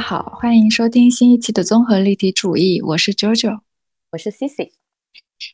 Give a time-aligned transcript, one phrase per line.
[0.00, 3.60] 家好，欢迎收听新一期的综合立体主义，我是 JoJo，
[4.12, 4.70] 我是 Cici。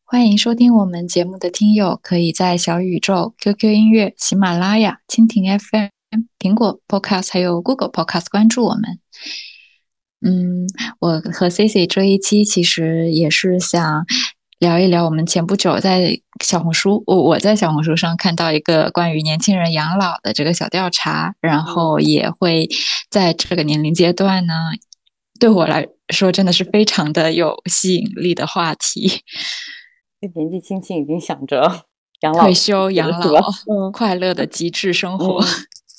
[0.05, 5.88] 欢迎收听我们节目的听友，可以在小宇宙、QQ 音乐、喜马拉雅、蜻蜓 FM、
[6.38, 9.00] 苹果 Podcast 还有 Google Podcast 关注我们。
[10.20, 10.69] 嗯，
[11.00, 14.06] 我和 Cici 这一期其实也是想
[14.59, 22.69] 聊一聊我们前不久在小红书，我我在小红书上看到一个关于年轻人养老的这个小调查，然后也会
[23.11, 24.55] 在这个年龄阶段呢，
[25.39, 29.21] 对我来说真的是非常的有吸引力的话题。
[30.34, 31.84] 年纪轻轻已经想着
[32.23, 33.51] 养老、退休、养老、
[33.93, 35.45] 快乐的极致生活，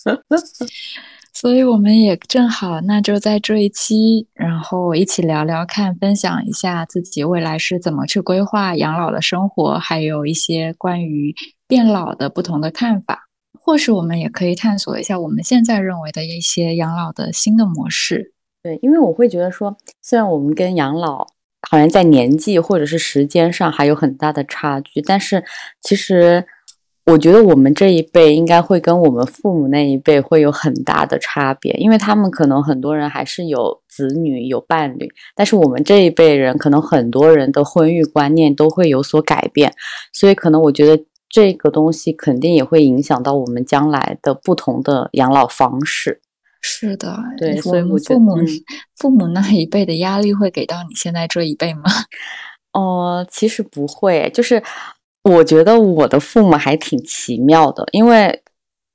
[1.40, 11.36] 所以我们也正好，那就在这一期，然后一起聊聊看，分享一下自己未来是怎么去规划养老的生活，还有一些关于
[11.68, 13.28] 变老的不同的看法。
[13.54, 18.34] 或许我们也可以探索一下我们现在认为的一些养老的新的模式。
[18.64, 21.28] 对，因为我会觉得说，虽然我们跟养老。
[21.70, 25.44] 好像在年纪或者是时间上还有很大的差距，但是
[25.82, 26.46] 其实
[27.10, 39.74] 我觉得我们这一辈应该会跟我们父母那一辈会有很大的差别，因为他们可能很多人还是有子女有伴侣，但是我们这一辈人可能很多人的婚育观念都会有所改变，
[40.12, 46.20] 所以可能我觉得这个东西肯定也会影响到我们将来的不同的养老方式。
[46.60, 48.36] 是的，对，所以我父母
[49.00, 51.84] 父母那一辈的压力会给到你现在这一辈吗？
[52.74, 54.62] 哦，其实不会，就是
[55.28, 58.44] 我觉得我的父母还挺奇妙的，因为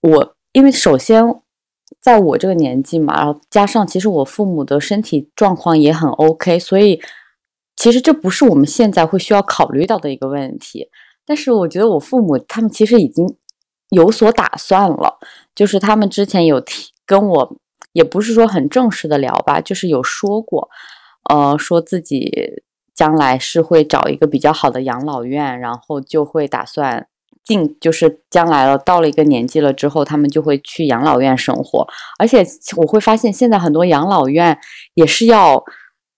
[0.01, 1.23] 我因为首先
[2.01, 7.01] 在我这个年纪嘛，然后加上其实我父母的身体状况也很 OK，所以
[7.77, 10.89] 其实这不是我们现在会需要考虑到的一个问题。
[11.25, 13.37] 但是我觉得我父母他们其实已经
[13.91, 15.19] 有所打算了，
[15.55, 16.91] 就是他们之前有提。
[17.05, 17.57] 跟我
[17.93, 20.71] 也不是说很正式的聊吧，就是有说过，
[21.29, 22.63] 呃，说自己
[22.95, 27.07] 将来是会找一个比较好的养老院，然后就会打算
[27.45, 31.87] 进，就是将来了到了一个年纪了之后，他们就会去养老院生活。
[32.19, 32.45] 而且
[32.77, 34.59] 我会发现，现在很多养老院
[34.95, 35.65] 也是要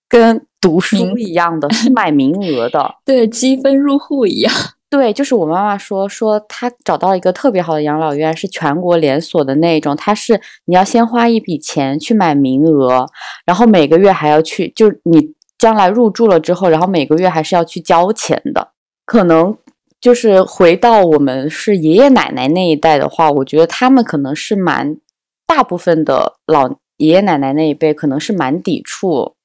[0.07, 4.53] 跟读书一样的，是买名额的， 对，积分入户一样。
[4.87, 9.93] 对，就是我妈妈说说，她找到一个特别好的养老院，是全国连锁的那种。
[9.95, 13.05] 它是你要先花一笔钱去买名额，
[13.45, 18.71] 然后每个月还要去，就你将来入住了之后，然后每个月还是要去交钱的。
[19.05, 19.57] 可能
[19.99, 24.97] 就是回到我们是爷爷奶奶那一代的话，我觉得他们可能是蛮
[25.45, 29.35] 大部分的老爷爷奶奶那一辈，可能是蛮抵触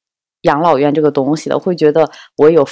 [0.43, 2.67] 养老院这个东西的，会觉得我有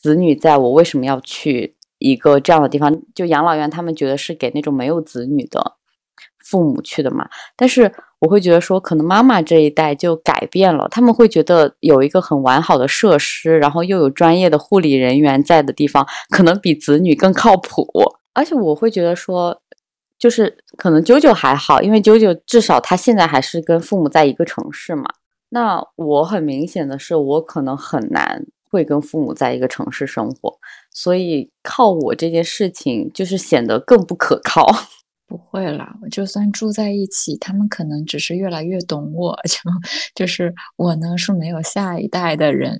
[0.00, 1.76] 子女在我为什么要去？
[2.04, 5.76] 一个这样的地方，就养老院，他们觉得是给那种没有子女的
[6.44, 7.30] 父母去的嘛。
[7.54, 17.84] 但是我会觉得说，可能妈妈这一代就改变了，他们会觉得有一个很完好的设施，然后又有专业的护理人员在的地方，可能比子女更靠谱。
[18.32, 19.60] 而且我会觉得说，
[20.20, 25.04] 就是可能九九还好，因为九九至少他现在还是跟父母在一个城市嘛。
[25.48, 30.56] 那我很明显的是，我可能很难会跟父母在一个城市生活。
[30.92, 34.64] 所以靠我这件事情就是显得更不可靠。
[35.32, 39.34] 不会啦，我就算住在一起，他们可能只是越来越懂我。
[39.48, 39.58] 就
[40.14, 42.78] 就是我呢是没有下一代的人，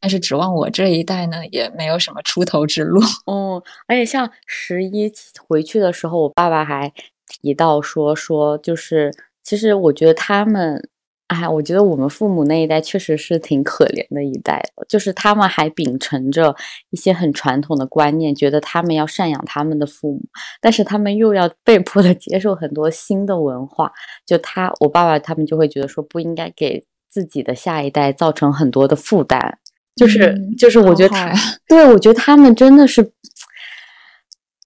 [0.00, 3.00] 但是指望我这一代呢也没有什么出头之路。
[3.26, 5.12] 哦，而且像十一
[5.46, 6.92] 回去的时候，我爸爸还
[7.28, 9.14] 提到说说，就是
[9.44, 10.88] 其实我觉得他们。
[11.32, 16.54] 哎，我觉得我们父母那一代确实是挺可怜的一代就是他们还秉承着
[16.90, 20.20] 一些很传统的观念，觉得他们要赡养他们的父母，
[20.60, 23.90] 但是他们又要被迫的 接受很多新的文化。
[24.26, 29.58] 就他，我爸爸他们就会觉得说，不应该给自己的下一代造成很多的负担。
[29.96, 31.32] 就是就是，我觉得他，
[31.68, 33.12] 对我觉得他们真的是。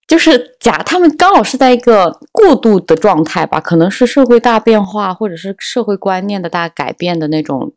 [0.06, 7.73] 就是假，他们刚好是在一个过渡的状态吧，可能是社会大变化，或者是社会观念的大改变的那种，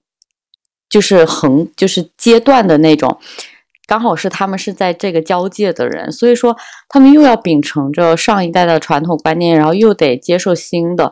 [0.88, 3.20] 就是横，就是阶段的那种，
[3.88, 6.56] 刚好是他们是在这个交界的人，所以说
[6.88, 11.12] 他们又要秉承着上一代的传统观念，然后又得接受新的，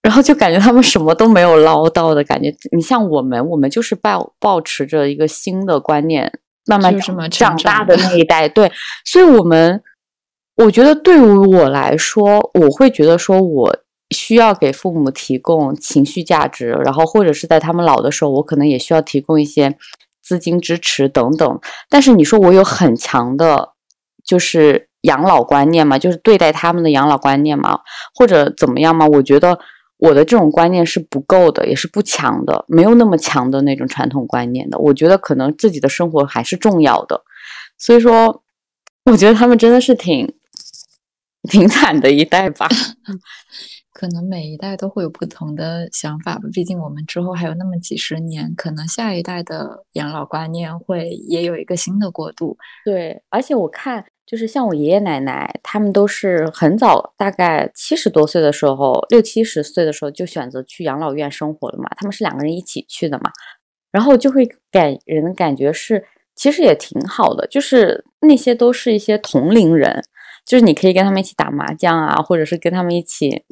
[0.00, 2.50] 然后就感觉他们什么都没有捞到的感觉。
[2.74, 6.32] 你像我们，我们就是抱抱持着一个新的观念，
[6.64, 6.98] 慢慢
[7.30, 8.72] 长大的那一代，对，
[9.04, 9.82] 所以我们。
[10.64, 13.76] 我觉得对于我来说，我会觉得说，我
[14.10, 19.76] 需要给父母提供情绪价值，然后或者是在他们老的时候，我可能也需要提供一些
[20.20, 21.60] 资金支持等等。
[21.88, 23.70] 但是你说我有很强的，
[24.24, 27.78] 就是养老观念嘛，就是对待他们的养老观念嘛，
[28.12, 29.06] 或者怎么样嘛？
[29.06, 29.56] 我觉得
[29.98, 34.76] 我的这种观念是不够的，也是不强的，没有那么强的那种传统观念的。
[34.80, 37.22] 我觉得可能自己的生活还是重要的，
[37.78, 38.42] 所以说，
[39.04, 40.34] 我觉得他们真的是挺
[41.48, 42.68] 挺惨的一代吧。
[43.92, 52.56] 可能每一代都会有不同的想法吧，毕竟我们之后还有那么几十年，可能下一代的养老观念会也有一个新的过渡。
[52.84, 54.04] 对，而且我看。
[54.28, 61.88] 就是像我爷爷奶奶，他们都是很早，大概七十多岁的时候，六七十岁的时候就选择去养老院生活了嘛。
[61.96, 63.30] 他们是两个人一起去的嘛，
[63.90, 66.04] 然后就会给人感觉是，
[66.36, 67.46] 其实也挺好的。
[67.46, 70.04] 就是那些都是一些同龄人，
[70.48, 73.44] 就是你可以跟他们一起打麻将啊，或者是跟他们一起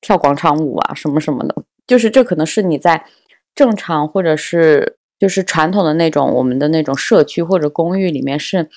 [0.00, 1.64] 跳广场舞啊，什么什么的。
[1.86, 3.04] 就是这可能是你在
[3.54, 8.68] 正常或者是就是传统的那种我们的那种社区或者公寓里面是。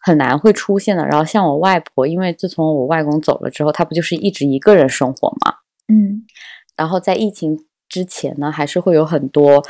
[0.00, 1.04] 很难会出现的。
[1.04, 5.56] 然后像我外婆，因为自从我外公走了之后，她不就是一直一个人生活嘛？
[5.88, 6.24] 嗯。
[6.76, 9.60] 然后在疫情之前呢，还是会有很多，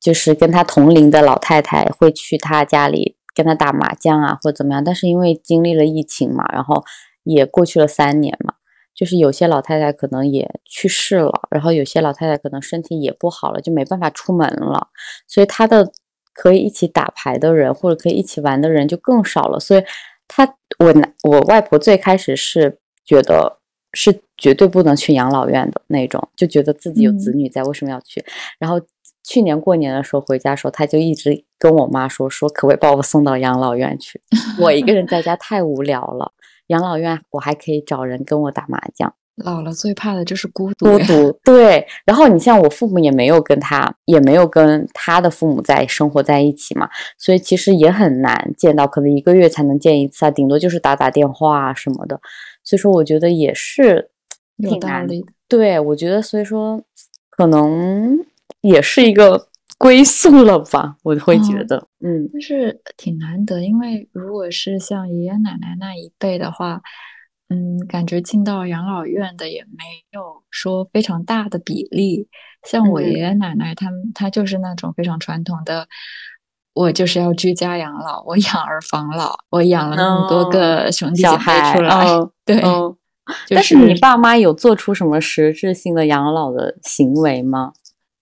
[0.00, 4.82] 就是跟她同龄的老太太会去她家里跟他打麻将啊，或者怎么样。
[4.82, 6.82] 但是因为经历了疫情嘛，然后
[7.22, 8.54] 也过去了三年嘛，
[8.92, 14.88] 就是有些老太太可能也去世了，然后有些老太太可能身体也不好了，就没办法出门了，
[15.28, 15.92] 所以她的。
[16.38, 19.58] 可以一起打牌的人，或者可以一起玩的人就更少了。
[19.58, 19.82] 所以，
[20.28, 20.44] 他
[20.78, 23.58] 我我外婆最开始是觉得
[23.94, 28.22] 是绝对不能去养老院的那种，就觉得自己有子女在，为什么要去？
[28.58, 28.78] 然后
[29.28, 34.20] 去年过年的时候回家的时候，他就一直跟我妈说说，可不可以把我送到养老院去？
[34.62, 36.32] 我一个人在家太无聊了，
[36.68, 39.12] 养老院我还可以找人跟我打麻将。
[39.44, 41.86] 老了最怕的就是孤独，孤独对。
[42.06, 46.88] 然后你像我父母也没有跟他，也没有跟他的父母在生活在一起嘛，
[47.18, 52.18] 所以其实也很难见到，可能一个月才能见一次啊，顶多就是打打电话啊什么的。
[52.64, 54.08] 所以说，我觉得也是
[54.56, 55.26] 有道理。
[55.46, 56.80] 对，我觉得所以说
[57.28, 58.18] 可能
[58.66, 59.48] 也是一个
[59.78, 66.80] 归宿了吧，我会觉得，嗯，但是挺难得，因为如果是像爷爷奶奶那一辈的话。
[67.48, 72.26] 嗯，感觉进到养老院的也没有说非常大的比例。
[72.68, 75.86] 像我爷爷奶奶他们，他就是那种非常传统的，
[76.74, 82.04] 我就是要居家养老，我养儿防老，我养了那么多个兄弟姐妹出来。
[82.44, 82.60] 对，
[83.48, 87.74] 但是你爸妈有做出什么实质性的养老的行为吗？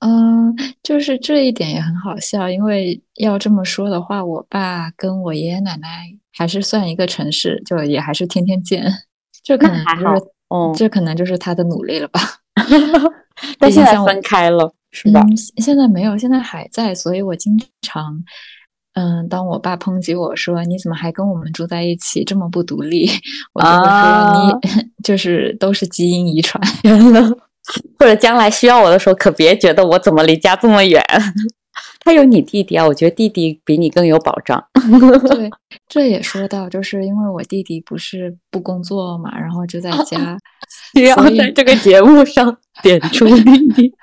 [0.06, 5.88] 嗯，就是这一点也很好笑，因为要这么说的话，我爸跟我爷爷奶奶
[6.30, 8.84] 还是算一个城市，就也还是天天见。
[9.42, 10.14] 这可能还好，
[10.48, 12.20] 哦，这可能就是他的努力了吧。
[13.58, 15.24] 但现在分开了，是吧？
[15.56, 18.22] 现在没有，现在还在，所以我经常，
[18.92, 23.08] 嗯，当我爸抨击我说你怎么还跟我们住在一起，这么不独立，
[23.54, 26.62] 我就会说你 就是都是基因遗传，
[27.98, 31.02] 或者将来需要我的时候，可别觉得我怎么离家这么远。
[32.00, 34.62] 他有你弟弟啊，我觉得弟弟比你更有保障。
[35.34, 35.50] 对，
[35.88, 40.38] 这也说到，就是因为我弟弟不是不工作嘛，然后就在家，
[40.94, 43.94] 需要在这个节目上点出弟弟。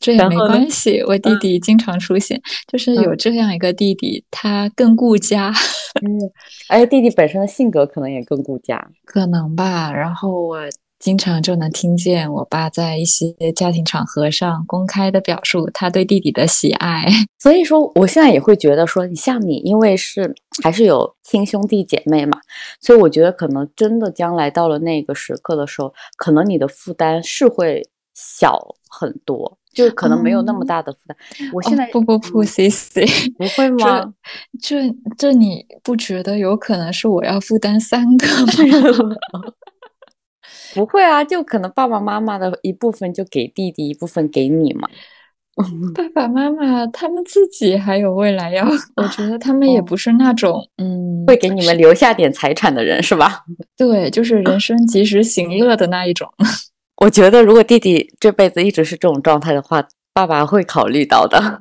[0.00, 5.52] 这也没关系，我弟弟经常出现，就是有这样一个弟弟，他更顾家。
[6.04, 6.18] 嗯，
[6.68, 9.92] 而且弟弟本身的性格可能也更顾家，可能吧。
[9.92, 10.58] 然后我。
[11.00, 17.06] 经常就能听见我爸在一些家庭场合上公开的表述他对弟弟的喜爱，
[17.40, 22.38] 所以说我现在也会觉得说，你像你，因为是还是有亲兄弟姐妹嘛，
[22.82, 28.58] 所以我觉得可能真的将来到了那个时刻的时候，可能你的负担是会小
[28.90, 31.16] 很多，就可能没有那么大的负担。
[31.54, 33.06] 我现在不不不，C C，
[33.38, 34.12] 不会吗？
[34.60, 39.16] 这这你不觉得有可能是我要负担三个吗？
[40.74, 44.88] 不会啊，就可能爸爸妈妈的一部分就给弟弟，一部分给你嘛。
[45.94, 48.66] 爸爸妈妈他们自己还有未来要，
[48.96, 53.44] 我觉得他们也不是那种嗯会给你们留下点财产的人，是吧？
[53.76, 56.32] 对，就是人生及时行乐的那一种。
[56.96, 59.86] 我觉得如果弟弟这辈子一直是这种状态的话，
[60.26, 61.38] 爸爸会考虑到的。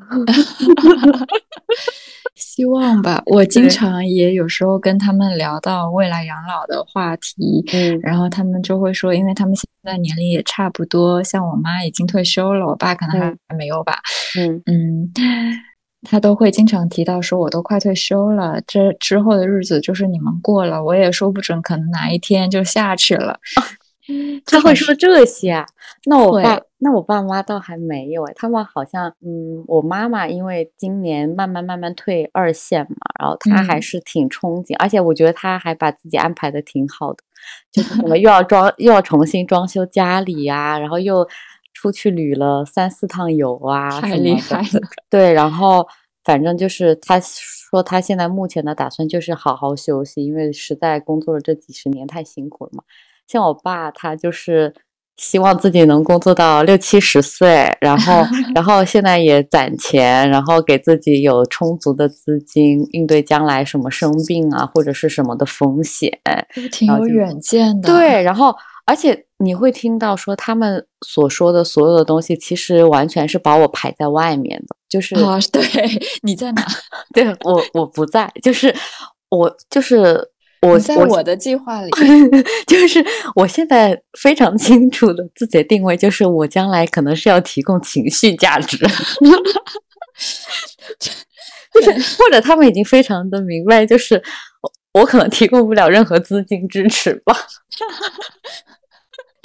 [2.35, 13.99] 希望吧，我经常也有时候跟他们聊到未来养老的话题，嗯，然后他们就会说，因为他们现在年龄也差不多，像我妈已经退休了，我爸可能还还没有吧，
[14.37, 14.61] 嗯。
[14.65, 15.11] 嗯，
[16.03, 23.39] 他都会经常提到说，我都快退休了，这之后的日子就是你们过了，我也说不准，可能哪一天就下去了。
[24.45, 25.65] 他会说这些啊，
[26.05, 37.23] 那我爸那我爸妈倒还没有哎，他们好像，嗯，我妈妈因为今年慢慢慢慢退二线嘛，然后她还嗯是挺憧憬，而且我觉得她还把自己安排的挺好的，
[37.71, 41.27] 就是什么又要装又要重新装修家里呀、然后又
[41.73, 44.65] 出去旅了三四趟游啊，太厉害了。
[45.09, 45.85] 对，然后
[46.23, 52.83] 反正就是她说她现在目前的打算就是好好休息，因为实在工作了这几十年太辛苦了嘛。
[53.27, 54.73] 像我爸，他就是
[55.19, 66.09] 希望自己能工作到六七十岁，然后 然后现在也攒钱，然后给自己有充足的资金应对将来什么生病啊或者是什么的风险。
[66.71, 67.93] 挺有远见的。
[67.93, 75.61] 对，然后而且你会听到说他们所说的所有的东西，其实完全是把我排在外面的，就是、哦，对，
[76.23, 76.65] 你在哪？
[77.13, 78.73] 对我我不在，就是
[79.29, 80.25] 我就是
[80.61, 81.89] 我在我的计划里。
[82.67, 83.03] 就是
[83.35, 88.77] 我现在非常清楚的自己的定位，就是我将来可能是要提供情绪价值，
[91.73, 94.21] 就是或者他们已经非常的明白，就是
[94.61, 97.35] 我我可能提供不了任何资金支持吧。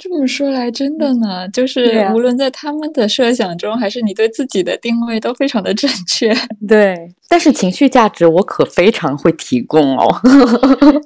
[0.07, 6.31] 这么说来，真的呢，就是无论在他们的设想中，还是你对自己的定位，都非常的正确。
[6.67, 10.21] 对，但是情绪价值我可非常会提供哦，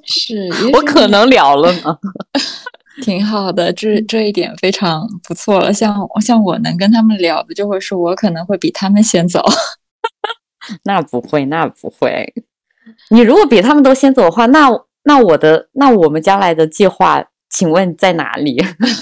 [0.04, 1.96] 是， 我可能聊了呢。
[3.02, 5.72] 挺好的，这这一点非常不错了。
[5.72, 9.42] 像像我能跟他们聊的，就会说我可能会比他们先走。
[10.84, 12.34] 那不会，那不会。
[13.08, 14.68] 你如果比他们都先走的话，那
[15.04, 18.56] 那我的那我们将来的计划，请问在哪里？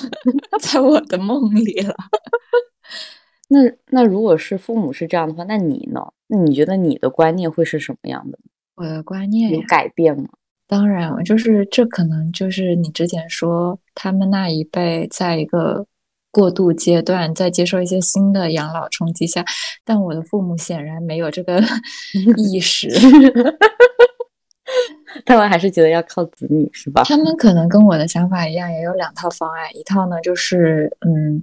[0.61, 1.95] 在我的梦里了。
[3.51, 6.01] 那那如果是父母是这样的话，那你呢？
[6.27, 8.39] 那你觉得你的观念会是什么样的？
[8.75, 10.29] 我的观念有，改变吗？
[10.67, 15.87] 当然，就是这可能就是你之前说他们那一辈在一个
[16.31, 19.43] 过渡阶段，在接受一些新的养老冲击下，
[19.83, 21.63] 但我的父母显然没有这个
[22.37, 22.91] 意识，
[25.25, 27.03] 他们还是觉得要靠子女是吧？
[27.05, 31.43] 他们可能跟我的想法一样，也有两套方案，一套呢就是嗯。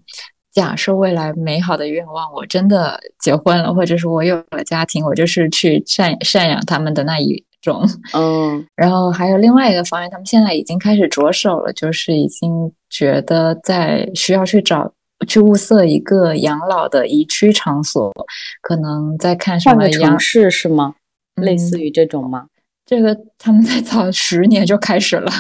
[0.56, 7.86] 假设未来美好的愿望，我真的结婚了，或者是我有了家庭，我就是去赡赡养他们的那一种。
[8.14, 14.90] 嗯然后还有另外一个方案，他们现在已经开始着手了，就是已经觉得在需要去找
[15.28, 18.10] 去物色一个养老的宜居场所，
[18.62, 20.96] 可能在看什换个么城市是吗？
[21.36, 22.46] 类似嗯于这种吗？
[22.86, 25.32] 这个，他们在早十年就开始了，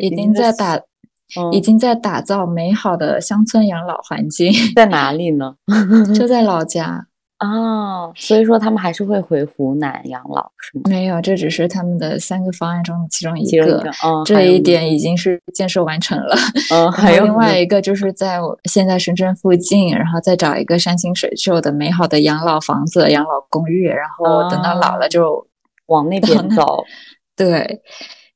[0.00, 5.54] 已已经在打，嗯已经在打造美好的乡村养老环境， 在哪里呢？
[6.14, 7.06] 就在老家。
[7.38, 10.82] 哦，所以说他们还是会回湖南养老是吗？
[10.90, 13.82] 没有，这只是他们的三个方案中的其中一个。
[14.26, 16.36] 这一点已经是建设完成了。
[16.70, 25.46] 嗯， 还有另外一个就是在我现在深圳附近，然后再找一个山清水秀的美好的养老房子、养老公寓，然后等到老了就、
[25.90, 26.84] 往那边走。
[27.36, 27.80] 对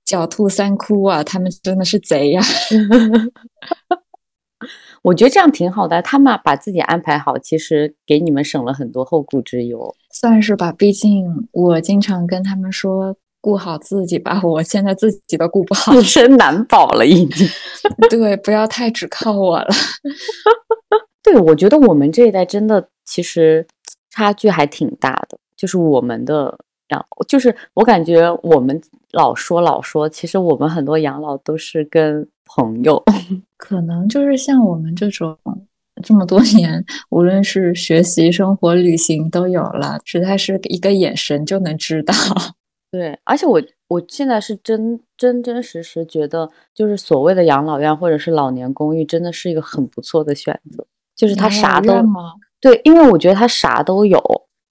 [0.06, 2.42] 狡兔三窟啊，他们真的是贼呀、
[5.02, 9.94] 我觉得这样挺好的，他们把自己安排好，其实给你们省了很多后顾之忧。
[10.10, 10.72] 算是吧。
[10.72, 17.46] 毕竟我经常跟他们说，顾好自己吧，我现在自己都顾不好，自身难保了，已经。
[18.08, 19.68] 对，不要太只靠我了。
[21.22, 23.66] 对，我觉得我们这一代真的其实
[24.08, 28.80] 差距还挺大的，就是我们的养，就是我感觉我们
[29.12, 33.02] 老说老说，其实我们很多养老都是跟朋友，
[33.56, 35.36] 可能就是像我们这种
[36.02, 42.12] 这么多年，无论是学习、生活、旅行都有了，实在是一个眼神就能知道。
[42.90, 50.86] 对，而且我我现在是真真真实实觉得，就是所谓的养老院或者是老年公寓，真的是一个很不错的选择，
[51.16, 51.92] 就是它啥都？
[52.60, 54.20] 对，因为我觉得它啥都有。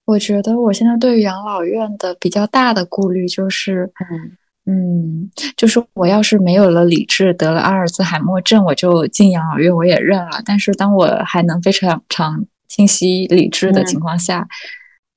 [0.06, 10.42] 我觉得我现在对于养老院的比较大的顾虑就是，嗯嗯，就是我要是没有了理智，得了阿尔兹海默症，我就进养老院我也认了。
[10.44, 14.46] 但是当我还能非常常清晰理智的嗯情况下，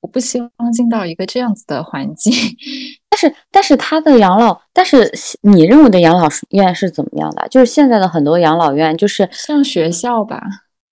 [0.01, 2.33] 我不希望进到一个这样子的环境。
[3.09, 7.47] 但是，但是他的养老，但是你认为的养老院是怎么样的？
[7.49, 10.41] 就是现在的很多养老院，就是像学校吧，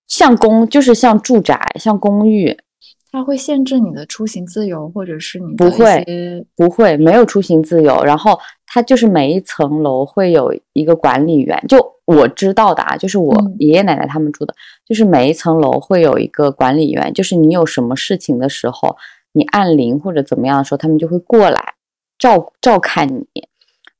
[0.08, 2.58] 像公，就是像住宅、像公寓，
[3.16, 6.06] 它会限制你的出行自由，或者是你不会
[6.54, 8.04] 不会没有出行自由。
[8.04, 14.54] 然后它就是每一层楼会有一个管理员，就我知道的啊，就是我嗯爷爷奶奶他们住的，
[14.86, 18.98] 就是每一层楼会有一个管理员，就是你有什么事情的时候，
[19.32, 21.76] 你按铃或者怎么样的时候，他们就会过来
[22.20, 23.26] 照照看你。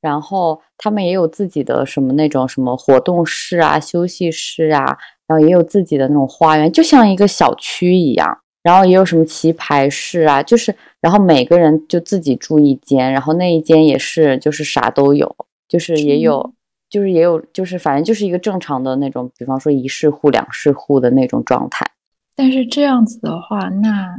[0.02, 4.96] 然后他们也有自己的什么那种什么活动室啊、休息室啊，
[5.26, 8.38] 然后也有自己的那种花园，就像一个小区一样。
[8.66, 15.36] 然后也有什么棋牌室啊，就是然后每个人就自己住一间，然后那一间也是就是啥都有，
[15.68, 16.52] 就是也有，
[16.90, 21.86] 就是也有，就是反正就是一个正常的那种，比方说一室户、两室户的那种状态。
[22.34, 24.16] 但是这样子的话，那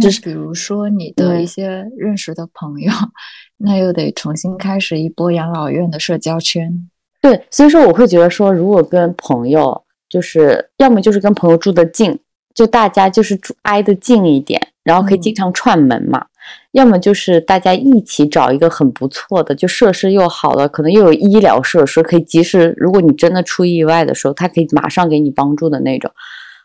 [0.00, 2.90] 就是比如说你的一些认识的朋友，
[3.60, 6.88] 那又得重新开始一波养老院的社交圈。
[7.20, 12.18] 对，所以说我会觉得说，如果跟朋友，就是要么就是跟朋友住得近。
[12.54, 16.26] 就大家就是住挨得近一点，然后可以经常串门嘛。
[16.72, 26.10] 要么就是大家一起找一个很不错的，就设施又好的，可能又有医疗设施，可以及时，如果你真的出意外的时候，他可以马上给你帮助的那种。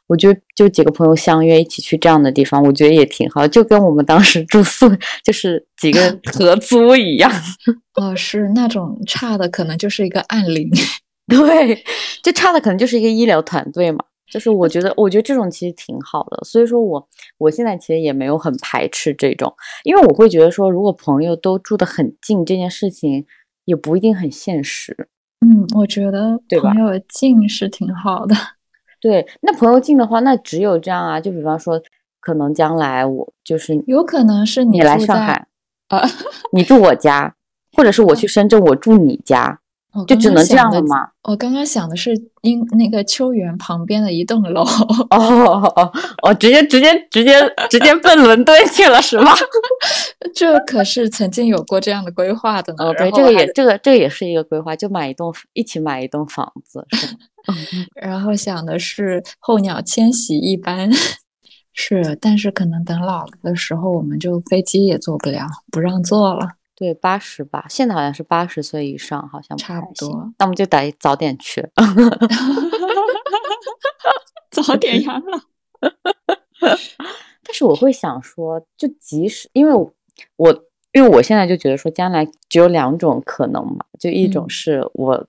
[0.08, 4.90] 我觉得就几个朋友相约一起去这样的地方，我觉得也挺好，就跟我们当时住宿
[5.24, 7.30] 就是几个人合租一样。
[7.96, 10.70] 哦，是那种差的，可能就是一个暗铃。
[11.28, 11.84] 对，
[12.24, 14.00] 就差的可能就是一个医疗团队嘛。
[14.30, 17.08] 就是我觉得，我觉得这种其实挺好的，所以说我
[17.38, 19.54] 我现在其实也没有很排斥这种，
[19.84, 23.26] 因为我会觉得说，如果朋友都住得很近，这件事情
[23.66, 25.08] 也不一定很现实。
[25.40, 28.36] 嗯，我觉得朋友近是挺好的。
[29.00, 31.22] 对，那朋友近的话，那只有这样啊。
[31.22, 31.80] 就比方说，
[32.20, 35.48] 可能将来我就是有可能是你来上海
[35.90, 36.02] 啊，
[36.52, 37.36] 你住我家，
[37.74, 39.62] 或者是我去深圳，我住你家。
[40.08, 41.10] 就只能这样了吗？
[41.24, 44.62] 我刚刚想的是，因那个秋园旁边的一栋楼。
[44.62, 46.34] 哦哦哦！
[46.36, 47.34] 直接直接直接
[47.70, 49.32] 直接奔伦敦去了是吗？
[50.36, 52.86] 这可是曾经有过这样的规划的呢。
[52.86, 56.86] 哦，对，这个也这个这个也是一个规划，就买一栋一起买一栋房子。
[57.96, 60.92] 然后想的是候鸟迁徙一般，
[61.74, 66.57] 是，但是可能等老了的时候，我们就飞机也坐不了，不让坐了。
[66.80, 70.32] 对，八十吧，现在好像是八十岁以上，好像差不多。
[70.38, 71.68] 那我们就得早点去，
[74.52, 75.40] 早点养老。
[77.42, 79.74] 但是我会想说，就即使因为
[80.36, 85.28] 我，因为我现在就觉得说，将来只有两种可能嘛，就一种是我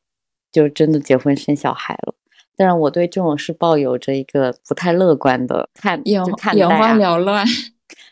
[0.52, 2.14] 就真的结婚生小孩了，
[2.58, 7.46] 但是我对这种是抱有着一个不太乐观的看，眼眼花缭乱，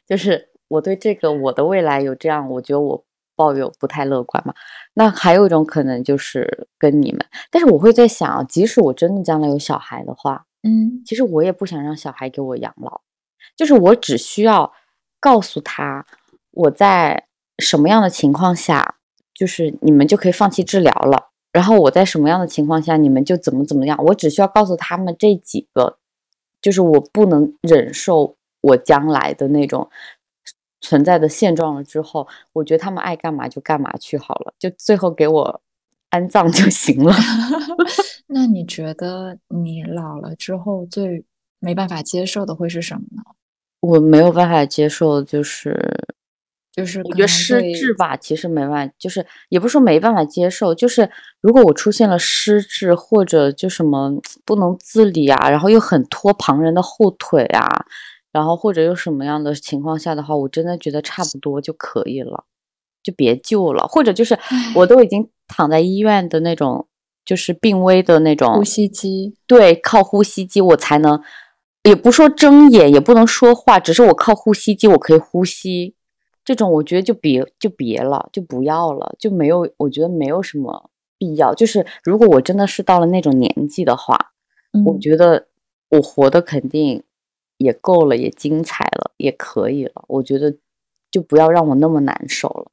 [0.06, 3.04] 就是我对这个我的未来有这样，我觉得我。
[3.36, 4.54] 抱有不太乐观嘛？
[4.94, 7.20] 那还有一种可能就是跟你们，
[7.50, 13.02] 但是我会在想啊，即使我真的将来有小孩的话，嗯，其实我也不想让小孩给我养老，
[13.54, 14.72] 就是我只需要
[15.20, 16.04] 告诉他
[16.50, 17.26] 我在
[17.58, 18.96] 什么样的情况下，
[19.34, 25.98] 就是你们就可以放弃治疗了，然后我在什么样的情况下，你们就怎么怎么样，我只需要告诉他们这几个，
[26.62, 29.90] 就是我不能忍受我将来的那种。
[30.80, 35.60] 存在的现状了之后，我觉得他们爱干嘛就干嘛去好了，就最后给我
[36.10, 37.14] 安葬就行了。
[38.28, 41.24] 那你觉得你老了之后最
[41.58, 43.22] 没办法接受的会是什么呢？
[43.80, 45.78] 我没有办法接受，就是
[46.72, 51.08] 就是我觉得失智吧，其实没办法，就是也不是说没办法接受，就是
[51.40, 54.12] 如果我出现了失智或者就什么
[54.44, 57.86] 不能自理啊，然后又很拖旁人的后腿啊。
[58.36, 62.44] 然后或者有什么样的情况下的话，我真的觉得差不多就可以了，
[63.02, 63.86] 就别救了。
[63.86, 64.38] 或者就是
[64.74, 66.86] 我都已经躺在医院的那种，
[67.24, 71.18] 就是病危的那种呼吸机，对，靠呼吸机我才能，
[71.84, 75.94] 也不说睁眼，也不能说话，只是我靠呼吸机我可以呼吸。
[76.44, 81.54] 这种我觉得就别就别了，就不要了，就没有，我觉得没有什么必要。
[81.54, 84.18] 就是如果我真的是到了那种年纪的话，
[84.84, 85.46] 我觉得
[85.88, 87.02] 我活的肯定。
[87.58, 90.04] 也够了，也精彩了，也可以了。
[90.08, 90.54] 我觉得
[91.10, 92.70] 就不要让我那么难受了，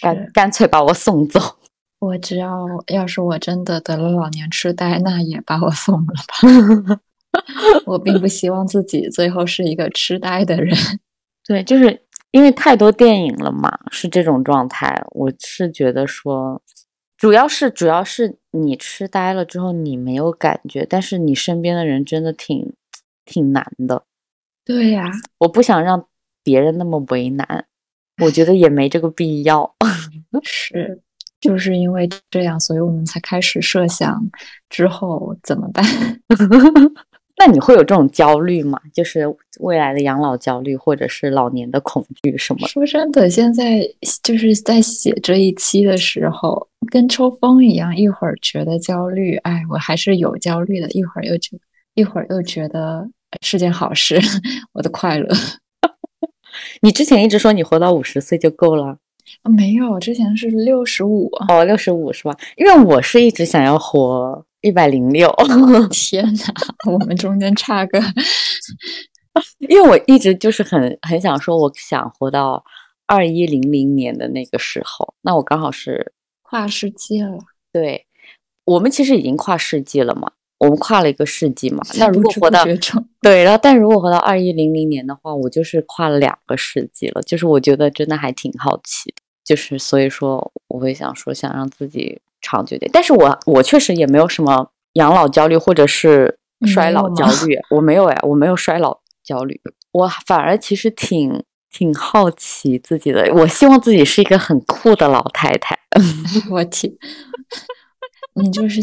[0.00, 1.40] 干干脆把我送走。
[2.00, 7.00] 我只要要是我真的得了老年痴呆，那也把我送了吧。
[7.86, 10.76] 我并不希望自己最后是一个痴呆的人。
[11.46, 15.02] 对，就是因为太多电影了嘛，是这种状态。
[15.10, 16.60] 我是觉得说，
[17.16, 22.74] 主要是主要是你痴呆了之后你没有感觉，但是你身边的人真的挺
[23.24, 24.04] 挺难的。
[24.64, 26.06] 对呀，我不想让
[26.44, 27.66] 别人那么为难，
[28.22, 29.74] 我觉得也没这个必要。
[30.42, 31.00] 是，
[31.40, 34.24] 就是因为这样，所以我们才开始设想
[34.68, 35.84] 之后怎么办。
[37.38, 38.78] 那你会有这种焦虑吗？
[38.92, 39.26] 就是
[39.58, 42.68] 未来的养老焦虑，或者是老年的恐惧什么？
[42.68, 43.80] 说真的，现在
[44.22, 51.58] 就是在写这一期的时候，跟抽风一样，一会儿觉得焦虑，哎，我还是有焦虑的；一会儿又觉，
[51.94, 53.10] 一会儿又觉得。
[53.40, 54.20] 是件好事，
[54.74, 55.28] 我的快乐。
[56.82, 58.98] 你之前一直说你活到五十岁就够了，
[59.56, 61.30] 没有，之前是六十五。
[61.48, 62.36] 哦，六十五是吧？
[62.56, 65.34] 因为我是一直想要活一百零六。
[65.90, 68.00] 天哪，我们中间差个。
[69.60, 72.62] 因为我一直就是很很想说，我想活到
[73.06, 77.38] 二一零零年的那个时候，那我刚好是跨世纪了。
[77.72, 78.06] 对，
[78.66, 81.82] 我们其实已经跨世纪了嘛，我们跨了一个世纪嘛。
[81.98, 82.64] 那如果活到
[83.20, 87.20] 对，然后但如果活到二一零零年的话，我就是跨了两个世纪了。
[87.22, 92.90] 就是我觉得真的还挺好奇的，就是所以说我会想说，想让自己长久点。
[92.92, 99.02] 但是我我确实也没有什么养老焦虑或者是衰老焦虑，我没有哎，我没有衰老。
[99.24, 99.60] 焦虑，
[99.92, 103.32] 我反而其实挺挺好奇自己的。
[103.32, 105.78] 我希望自己是一个很酷的老太太。
[106.50, 106.92] 我天，
[108.34, 108.80] 你就是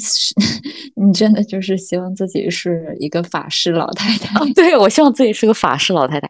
[0.95, 4.33] 你真的就是希望自己是一个法式老太太？
[4.53, 6.27] 对，我希望自己是个法式老太太，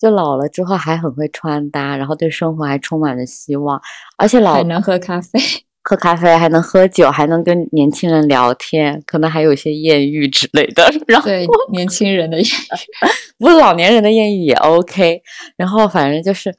[0.00, 3.80] 就老了之后还很会穿搭，然后对生活还充满了希望，
[4.16, 5.38] 而且老还能喝咖啡。
[5.84, 10.88] 喝咖啡还能喝酒，还能跟年轻人聊天，可能还有一些艳遇之类的。
[11.08, 12.52] 然后对年轻人的艳遇，
[13.36, 15.20] 不是老年人的艳遇也 OK。
[15.56, 16.50] 然后反正就是，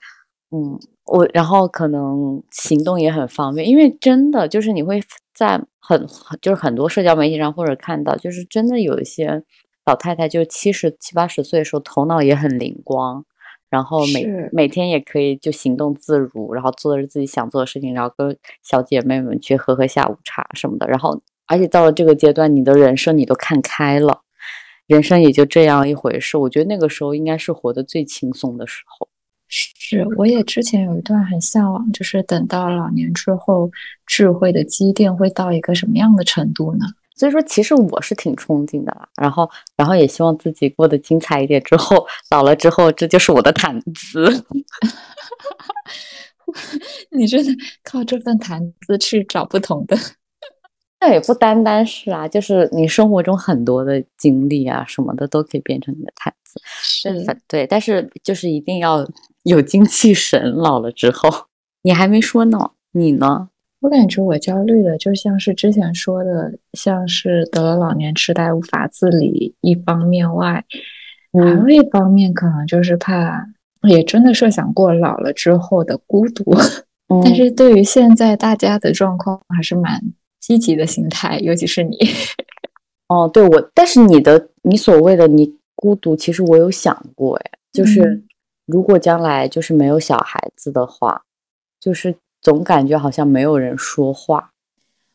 [0.51, 5.01] 嗯，我然后可能行动也很方便，因为真的就是你会
[5.33, 6.07] 在很
[6.41, 9.43] 就是很多社交媒体上或者看到，就是真的有一些
[9.85, 13.25] 老太太，就七十七八十岁的时候，头脑也很灵光。
[13.69, 20.85] 然后每每天也可以就行动自如，然后做着自己想做的事情，然后跟小姐妹们去喝喝下午茶什么的。
[20.85, 24.21] 然后，而且到了这个阶段，你的人生你都看开了，
[24.85, 26.37] 人生也就这样一回事。
[26.37, 29.07] 我觉得那个时候应该是活得最轻松的时候。
[29.55, 33.69] 是，我也之前有一段很向往，就是等到老年之后，
[34.07, 36.85] 智慧的积淀会到一个什么样的程度呢？
[37.15, 39.07] 所以说，其实我是挺憧憬的啦。
[39.21, 41.61] 然后，然后也希望自己过得精彩一点。
[41.61, 44.43] 之后老了之后，这就是我的谈资。
[47.11, 47.51] 你真的
[47.83, 49.95] 靠这份谈资去找不同的？
[50.99, 56.59] 那也不单单是啊，就是你生活中很多的经历啊什么的，都可以变成你的谈资。
[56.65, 57.13] 是，
[57.47, 57.67] 对。
[57.67, 59.05] 但是就是一定要
[59.43, 60.51] 有精气神。
[60.55, 61.47] 老了之后，
[61.83, 63.49] 你还没说呢，你呢？
[63.81, 70.63] 我感觉我焦虑的就像是之前说的，像是得了老年痴呆无法自理一方面外，
[71.33, 73.45] 还有一方面可能就是怕，
[73.81, 76.55] 也真的设想过老了之后的孤独。
[77.23, 80.01] 但是对于现在大家的状况，还是蛮
[80.39, 81.97] 积极的心态，尤其是你。
[83.09, 88.23] 哦，对我，但是你的你所谓的你孤独，其实我有想过，哎，就是
[88.65, 91.21] 如果将来就是没有小孩子的话，
[91.79, 92.15] 就是。
[92.43, 94.49] 总感觉好像没有人说话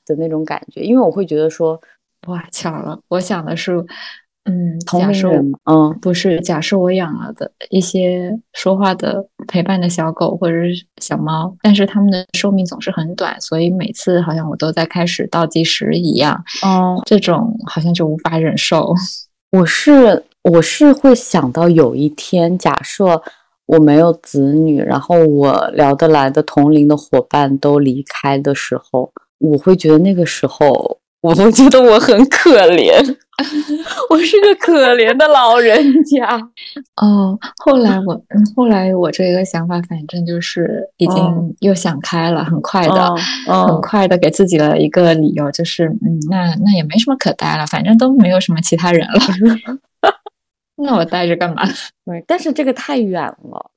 [0.07, 1.79] 的那种感觉，因为我会觉得说，
[2.27, 3.85] 哇，巧了，我想的是，
[4.45, 5.31] 嗯，假设，
[5.65, 18.95] 嗯，不是，假设我养了的一些说话的陪伴的小狗或者是小猫，但是它们的寿命总是很短，所以每次好像我都在开始倒计时一样，哦，这种好像就无法忍受。
[19.53, 23.23] 我是我是会想到有一天，假设。
[23.69, 33.17] 我没有子女，然后我聊得来的同龄的伙伴都离开的时候，我会觉得那个时候，我会觉得我很可怜，
[34.09, 36.27] 我是个可怜的老人家。
[36.97, 38.19] 哦，后来我，
[38.57, 43.15] 后来我这个想法，反正就是已经又想开了，很快的，
[43.47, 49.21] 很快的给自己了一个理由，就是嗯，那那也没什么可待了，反正都没有什么其他人了。
[50.81, 51.63] 那我待着干嘛？
[52.07, 53.71] 对，但是这个太远了，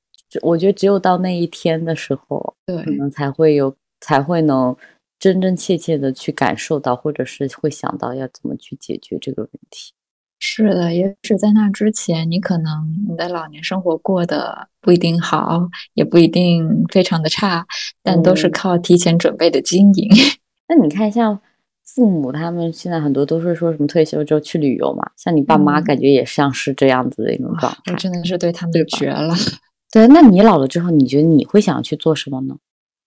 [0.43, 4.75] 我觉得只有到那一天的时候，对，可能才会有，才会能
[5.19, 9.93] 真真切切的去感受到，或者是会想到要怎么去解决这个问题。
[10.39, 17.65] 是的，也许在那之前，你可能你的老年生活过得不一定好，也不一定非常的差，
[18.03, 20.09] 但都是靠提前准备的经营。
[20.69, 21.41] 那你看，像。
[21.85, 29.33] 父母他们现在很多都是说什么退休之后去旅游嘛，像你爸妈感觉也像是这样子的一种状态，我真的是对他们绝了。
[29.91, 32.55] 对，那你老了之后，你觉得你会想去做什么呢？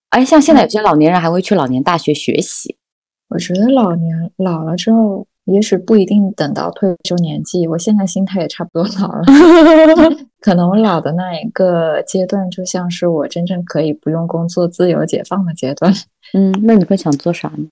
[0.09, 2.77] 哎，像现在有些老年人还会去老年大学学习。
[3.29, 9.23] 我觉得老年老了之后，也许不一定等到退休年纪，我现在心态也差不多老了。
[10.39, 15.91] 可能我老的那一个阶段，就像是我真正可以不用工作、自由解放的阶段。
[16.33, 17.65] 嗯，那你会想做啥呢？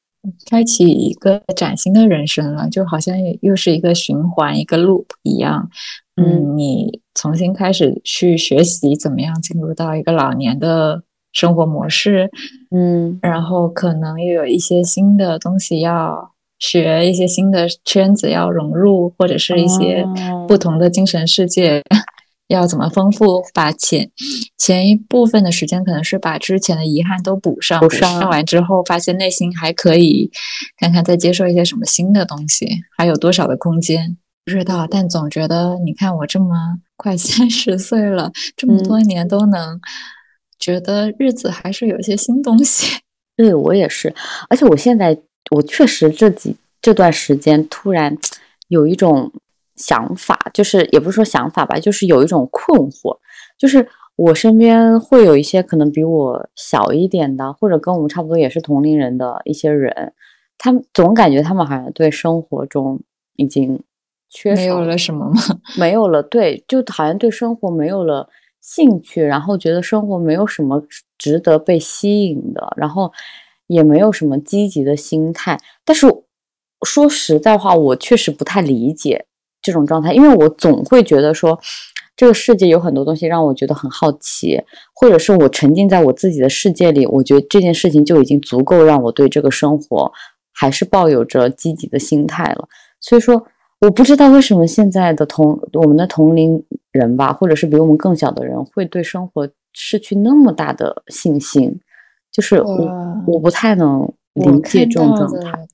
[0.50, 5.70] 开启一个崭新的人生了，就好像又是一个循环，一个 loop 一样。
[6.16, 12.30] 嗯，你重新开始去学习怎么样进入到一个老年的生活模式。
[12.70, 20.06] 嗯，然后可能又有一些新的东西要学，一些新的圈子要融入，或者是一些
[20.48, 21.84] 不同的精神世界
[22.48, 24.12] 要怎么丰富，把前
[24.58, 30.30] 前一部分的时间可能是把之前的遗憾都补上，补上完之后，发现内心还可以，
[30.78, 34.86] 看看再接受一些什么新的东西，还有多少的空间，不知道。
[34.86, 39.80] 但总觉得，你看我这么 快三十岁了，这么多年都能
[40.60, 43.00] 觉得日子还是有一些新东西。
[43.36, 44.14] 对我也是，
[44.50, 45.18] 而且我现在
[45.50, 48.16] 我确实这几这段时间突然
[48.68, 49.32] 有一种。
[49.76, 53.18] 想法就是也不是说想法吧，就是有一种困惑，
[53.58, 60.14] 就是我身边会有一些可能比我小一点的，或者跟我们差不多也是同龄人的一些人，
[60.58, 63.02] 他们总感觉他们好像对生活中
[63.36, 63.82] 已经
[64.30, 65.42] 缺少了什么吗？
[65.78, 68.30] 没有了，对，就好像对生活没有了
[68.62, 70.84] 兴趣，然后觉得生活没有什么
[71.18, 73.12] 值得被吸引的，然后
[73.68, 75.60] 也没有什么积极的心态。
[75.84, 76.08] 但是
[76.86, 79.26] 说实在话，我确实不太理解。
[79.64, 81.58] 这种状态，因为我总会觉得说，
[82.16, 84.62] 这个世界有很多东西让我觉得很好奇，
[84.94, 90.12] 或者是我沉浸在我自己的世界里，我觉得这件事情就已经足够让我对这个生活
[90.54, 92.68] 还是抱有着积极的心态了。
[93.00, 93.44] 所以说，
[93.80, 101.80] 我不知道为什么现在的同我们的同龄人吧，或者是比我们更小的人，会对生活失去那么大的信心，
[102.32, 105.68] 就是我我不太能理解这种状态。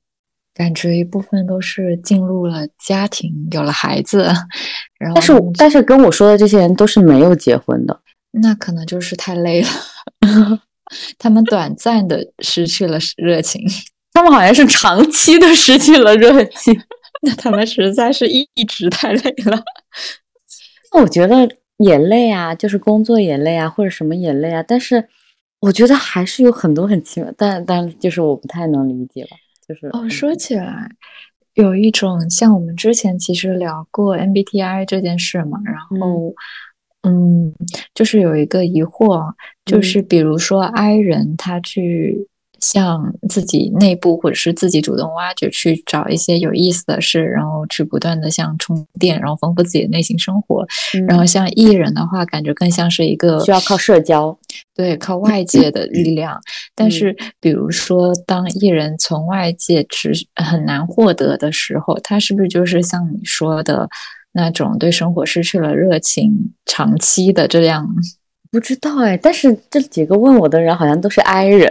[0.59, 4.25] 感觉一部分都是进入了家庭，有了孩子，
[4.99, 7.97] 然后但是但是跟我说的这些人都是没有结婚的，
[8.31, 9.69] 那可能就是太累了，
[11.17, 13.65] 他们短暂的失去了热情，
[14.11, 16.77] 他们好像是长期的失去了热情，
[17.23, 19.63] 那他们实在是一直太累了。
[20.91, 25.07] 我觉得也累啊，就是工作也累啊，或者什么也累啊，但是
[25.61, 29.37] 我觉得还是有很多很奇妙，但但就是我不太能理解吧。
[29.69, 30.89] 就是哦，说起来，
[31.53, 36.33] 有一种像我们之前其实聊过 MBTI 这件事嘛，然后，
[37.03, 37.53] 嗯，
[37.93, 39.31] 就是有一个疑惑，
[39.65, 42.27] 就是比如说 I 人他去。
[42.61, 50.65] 向自己内部或者是自己主动挖掘，去找一些有意思的事，然后去不断的像充电，然后丰富自己的内心生活。
[51.07, 54.37] 然后像艺人的话，感觉更像是一个需要靠社交，
[54.75, 56.39] 对，靠外界的 力量。
[56.75, 63.89] 但是，比如说，当艺人从外界持很难获得的时候，他是不是就是像你说的
[64.31, 67.87] 那种对生活失去了热情，长期的这样？
[68.51, 71.69] 不知道哎，但是这几个问我的人好像都是 I 人，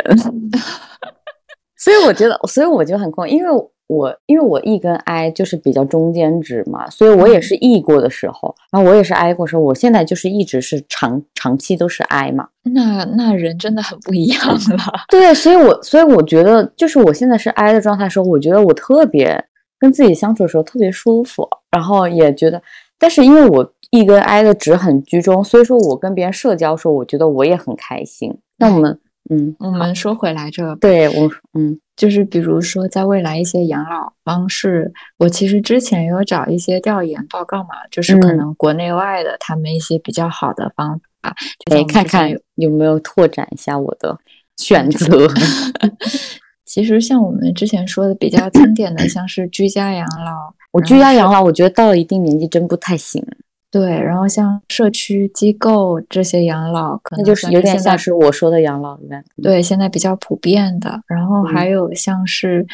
[1.77, 3.51] 所以我觉得，所以我就很困，因为
[3.87, 14.59] 我因为我 E 跟 I 就是比较中间值嘛，所以我也是 E 过的时候，然后我也是 I 过时候，我现在就是一直是长长期都是 I 嘛，那那人真的很不一样了。
[15.09, 19.43] 对，所以我所以我觉得，就是我现在是 I 的状态时候，我觉得我特别
[19.79, 22.61] 跟自己相处的时候特别舒服，然后也觉得，
[22.99, 23.73] 但是因为我。
[23.91, 28.37] E 跟 I 的值很居中，所以说我跟别人社交时候，我觉得我也很开心。
[28.59, 41.35] 那我们，嗯，我们说回来这个，对我，嗯，就是比如说在未来一些养老方式，我其实之前有找一些调研报告嘛，就是可能国内外的他们一些比较好的方法，
[41.71, 44.19] 来看看有没有拓展一下我的
[44.59, 45.27] 选择。
[46.69, 53.25] 其实像我们之前说的比较经典的，像是居家养老，我居家养老，我觉得到了一定年纪真不太行。
[53.71, 59.25] 对，然后像社区机构这些养老，可能就是有点像是我说的养老院。
[59.43, 61.01] 对，现在比较普遍的。
[61.07, 62.67] 然后还有像是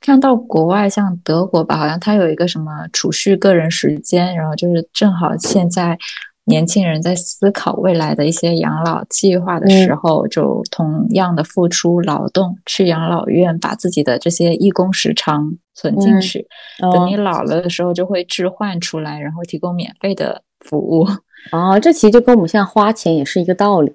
[0.00, 5.98] 看到国外，像德国吧，好像它有一个什么储蓄个人时间，然后就是正好现在。
[6.44, 16.46] 年轻人在思考未来的一些养老计划的时候，就同样的付出劳动，去养老院把自己的这些义工时长存进去，
[16.92, 21.06] 等你老了的时候就会置换出来，然后提供免费的服务。
[21.52, 23.94] 哦，这其实就跟我们现在花钱也是一个道理。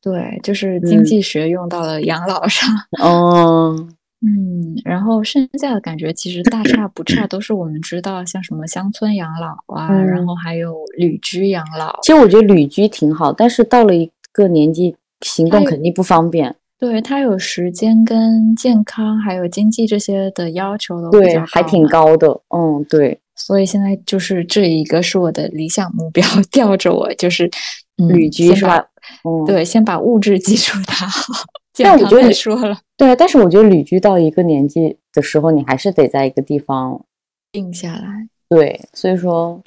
[0.00, 2.68] 对，就是经济学用到了养老上。
[3.02, 3.88] 哦。
[4.22, 11.98] 嗯，然后剩下的感觉其实大差不差，都是我们知道，像什么乡村养老啊，然后还有旅居养老。
[12.02, 16.54] 其实我觉得旅居挺好，但是到了一个年纪，行动肯定不方便。
[16.78, 22.28] 对他有时间跟健康还有经济这些的要求的，对，还挺高的。
[22.48, 23.20] 嗯，对。
[23.36, 27.50] 所以现在就是这一个是我的理想目标，吊着我就是
[27.96, 28.84] 旅居是吧？
[29.24, 31.32] 嗯，对，先把物质 基础打好。
[31.78, 37.04] 但我觉得说了，对，但是我觉得旅居到一个年纪的时候，你还是得在一个地方
[37.52, 38.28] 定下来。
[38.48, 39.62] 对，所以说，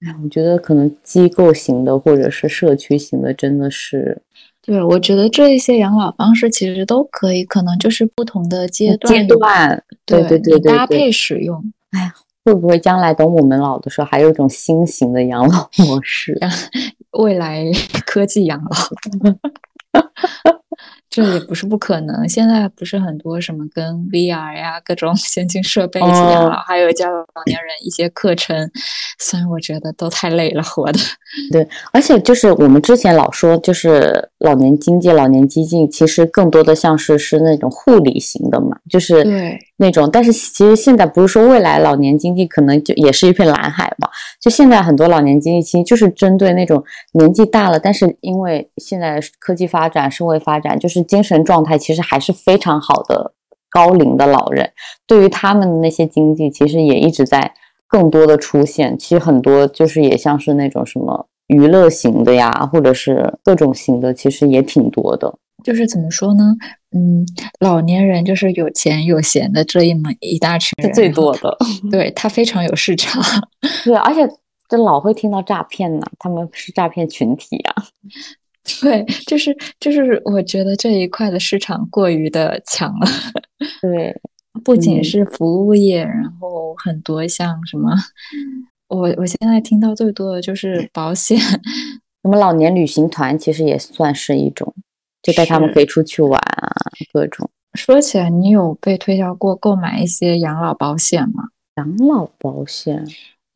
[0.00, 4.22] 哎，我觉得可能机构型的或者是社区型的，真的是，
[4.62, 11.62] 对，我觉得这一些养老方式其实都可以，可能就是不同的阶段阶段，对对对对搭配使用。
[11.90, 16.38] 哎呀，会不会将来等我们老的时候，还有一种新型的养老模式？
[17.18, 17.64] 未来
[18.06, 18.70] 科技养老。
[21.08, 22.28] 这也不是不可能。
[22.28, 28.70] 现在不是很多什么跟 VR 呀、各种 先进设备一起养老，还有教老年人一些课程。
[29.18, 30.98] 虽然我觉得都太累了，活的。
[31.50, 40.08] 对，而且就是我们之前老说，就是老年经济、老年基金，其实更多的像是是那种护理型的嘛，就是对那种。
[40.10, 44.08] 但是其实现在不是说未来老年经济可能就也是一片蓝海嘛？
[44.40, 53.32] 就现在很多老年经济其实就是针对那种年纪大了，但是因为现在科技发展、社会发展，就是精神状态其实还是非常好的
[53.70, 54.70] 高龄的老人，
[55.06, 57.52] 对于他们的那些经济，其实也一直在
[57.88, 58.98] 更多的出现。
[58.98, 65.38] 其实很多就是也像是那种什么娱乐型的呀，或者是各种型的，其实也挺多的。
[65.64, 66.54] 就是怎么说呢？
[66.92, 67.26] 嗯，
[67.60, 71.56] 老年人就是有钱有闲的这一门一大群人，是最多的。
[71.90, 73.22] 对他非常有市场。
[73.84, 74.26] 对，而且
[74.68, 77.84] 就老会听到诈骗呢，他们是诈骗群体啊。
[78.80, 83.06] 对，就是就是，我觉得这一块的市场过于的强了。
[83.80, 84.12] 对，
[84.64, 87.90] 不仅是服务业，然后很多像什么，
[88.88, 91.38] 我我现在听到最多的就是保险，
[92.22, 94.74] 什么老年旅行团，其实也算是一种，
[95.26, 96.70] 就带他们可以出去玩啊，
[97.12, 97.50] 各种。
[97.74, 101.48] 说起来，你有被推销过购买一些养老保险吗？
[101.76, 103.04] 养老保险，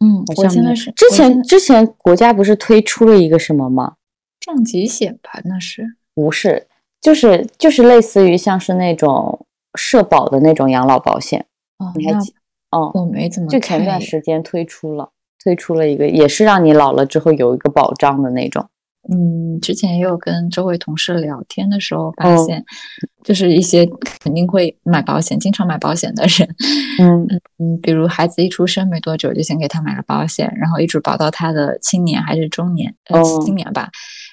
[0.01, 3.95] 嗯，我现在是之前之前国家不是推出了一个什么吗？
[4.41, 6.67] 重疾险吧，那是不是？
[7.01, 11.47] 就是就是类似于像是那种社保的那种养老保险。
[11.79, 12.35] 哦，你还记？
[12.73, 13.49] 哦，我没怎么。
[13.49, 15.09] 就前段时间推出了，
[15.43, 18.69] 推出了一个，也是让你老了之后有一个保障的那种。
[19.09, 22.65] 嗯，之前也有跟周围同事聊天的时候发现，
[23.25, 23.87] 就是一些
[24.21, 26.49] 肯定会买保险、经常买保险的人，
[27.01, 27.27] 嗯
[27.59, 33.89] 嗯，比如孩子一出生没多久就先给他买了保险，然后一直保到他的青年还是中年，呃，青年吧。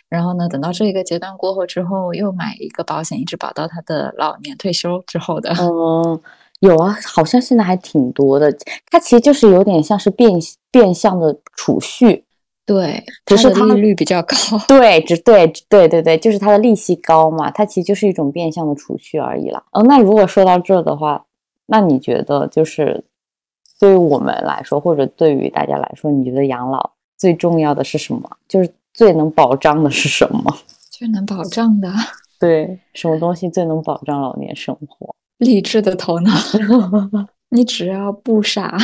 [0.10, 5.53] 然后呢，等到这一个阶段过后之后，又买一个保险，一直保到他的老年退休之后的。
[5.60, 6.19] 嗯，
[6.62, 8.49] 有啊，好像现在还挺多的。
[8.89, 10.32] 它其实就是有点像是变
[10.71, 12.23] 变相的储蓄，
[12.67, 14.36] 对，只是它利率比较高。
[14.67, 19.63] 对，只对对对对，就是它的利息高嘛，它其实就是一种变相的储蓄而已了。
[19.71, 21.25] 哦，那如果说到这的话，
[21.65, 23.03] 那你觉得就是
[23.80, 28.30] 对于我们来说，或者对于大家来说，你觉得养老最重要的是什么？
[28.47, 28.69] 就是。
[28.97, 30.58] 最能保障的是什么？
[30.89, 31.88] 最能保障的，
[32.41, 35.13] 对，什么东西最能保障老年生活？
[35.38, 36.32] 理智的头脑。
[37.49, 38.75] 你只要不傻，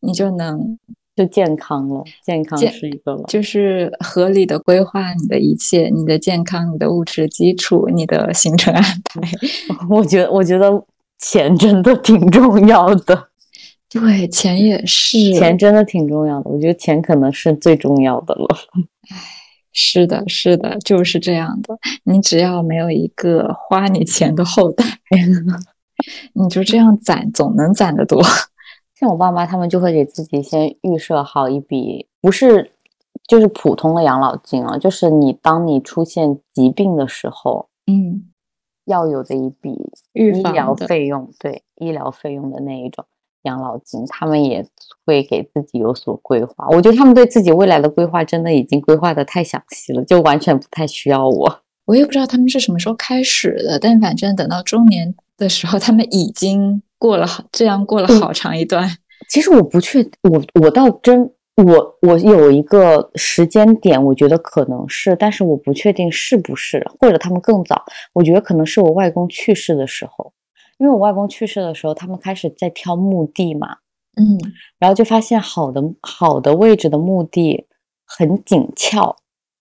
[0.00, 0.78] 你就能
[1.14, 2.02] 就健康了。
[2.24, 9.20] 健康是一个了，就是合理的规划你的一切，你的健康，你的物质基础，你的行程安排。
[9.90, 10.84] 我觉得，我觉得
[11.18, 13.28] 钱真的挺重要的。
[13.88, 16.50] 对，钱也是，钱真的挺重要的。
[16.50, 18.46] 我觉得钱可能是最重要的了。
[19.10, 19.16] 唉。
[19.74, 21.78] 是的，是的，就是这样的。
[22.04, 24.84] 你只要没有一个花你钱的后代，
[26.34, 28.22] 你就这样攒，总能攒得多。
[29.02, 32.70] 像我爸妈，他们就会给自己先预设好一笔，不是
[33.26, 38.30] 就是普通的养老金啊，就是你当你出现疾病的时候，嗯，
[38.84, 39.70] 要有的一笔
[40.12, 43.04] 医疗费用，对医疗费用的那一种。
[43.42, 44.64] 养老金，他们也
[45.04, 46.68] 会给自己有所规划。
[46.68, 51.60] 我觉得他们对自己未来的规划真的已经规划的太详细了，就完全不太需要我。
[51.86, 58.88] 我也不知道他们是什么时候开始的，但反正等到中年的时候，他们已经过了好这样过了好长一段。
[59.28, 67.82] 其实我不确，我我倒真我我有一个时间点，我觉得可能是，但是我不确定是不是，或者他们更早。
[68.12, 70.32] 我觉得可能是我外公去世的时候。
[70.78, 73.78] 因为我外公去世的时候，他们开始在挑墓地嘛，
[74.16, 74.38] 嗯，
[74.78, 77.66] 然后就发现好的好的位置的墓地
[78.06, 79.16] 很紧俏，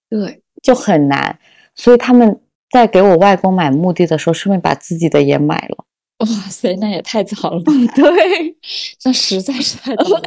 [0.10, 1.40] 对，就很难，
[1.74, 2.40] 所以他们
[2.70, 5.86] 在给我外公买墓地的时候，顺便把自己的也买了。
[6.22, 7.72] 哇塞，那也太早了吧？
[7.96, 8.56] 对，
[9.04, 10.22] 那实在是太早了。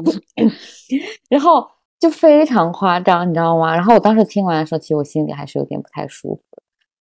[1.30, 1.66] 然后
[1.98, 3.74] 就非常夸张，你知道吗？
[3.74, 6.42] 然后我当时听完的时候，其实我心里还是有点不太舒服。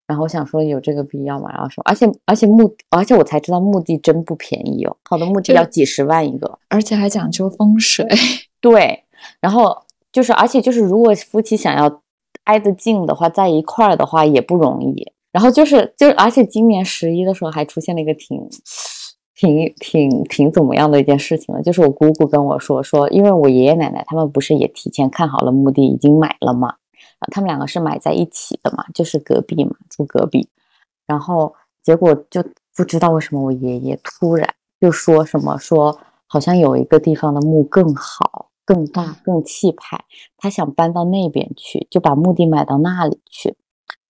[0.06, 1.50] 然后我想说有这个必要吗？
[1.52, 8.06] 然后说，而且而且墓，而且我才知道墓地真不便宜哦，好的墓地要几十万一个，而且还讲究风水。
[8.60, 9.04] 对，
[9.40, 9.82] 然后
[10.12, 12.02] 就是，而且就是，如果夫妻想要
[12.44, 15.10] 挨得近的话，在一块儿的话也不容易。
[15.34, 18.40] 然后就是，就而且今年十一的时候还出现了一个挺
[19.34, 21.60] 挺挺挺怎么样的一件事情呢？
[21.60, 26.76] 就是我姑姑跟我说说，因为我爷爷奶奶他们不是也提前看好了墓地，已经买了嘛。
[27.32, 30.48] 他们两个是买在一起的嘛，就是隔壁嘛，住隔壁。
[31.04, 32.40] 然后结果就
[32.76, 34.48] 不知道为什么我爷爷突然
[34.80, 40.04] 就说什么说，好像有一个地方的墓更好、更大、更气派，
[40.36, 43.56] 他想搬到那边去，就把墓地买到那里去。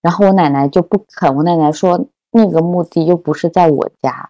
[0.05, 1.99] 然后我奶奶就不肯，我奶奶说
[2.29, 4.29] 那个墓地又不是在我家，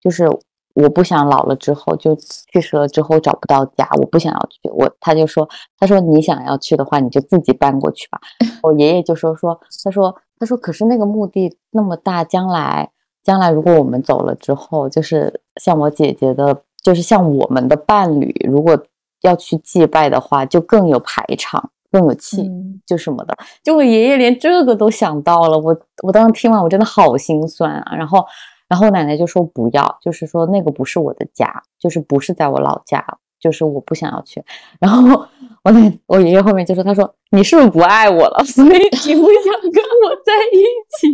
[0.00, 0.26] 就是
[0.72, 4.70] 我不想老了之后就去世了之后找不到家，我不想要去。
[4.70, 5.46] 我他就说，
[5.78, 8.18] 他说你想要去的话，你就自己搬过去吧。
[8.64, 12.90] 我爷爷就说说，他说他说可是那个墓地那么大，将来
[13.22, 18.82] 将来如果我们走了之后，就是像我姐姐的，就是像我们的伴侣，如果
[19.20, 21.70] 要去祭拜的话，就更有排场。
[21.90, 22.48] 更有气，
[22.86, 27.96] 就什么的，就我爷爷连这个都想到了，我我当时听完我真的好心酸啊。
[27.96, 28.24] 然后，
[28.68, 33.04] 然后奶奶就说不要，就是说那个不是我的家，就是不是在我老家，
[33.40, 34.42] 就是我不想要去。
[34.78, 35.26] 然后
[35.64, 40.62] 我奶我爷爷后面就说，他说你是不是不爱我了， 所以你不想跟我在一
[40.96, 41.08] 起？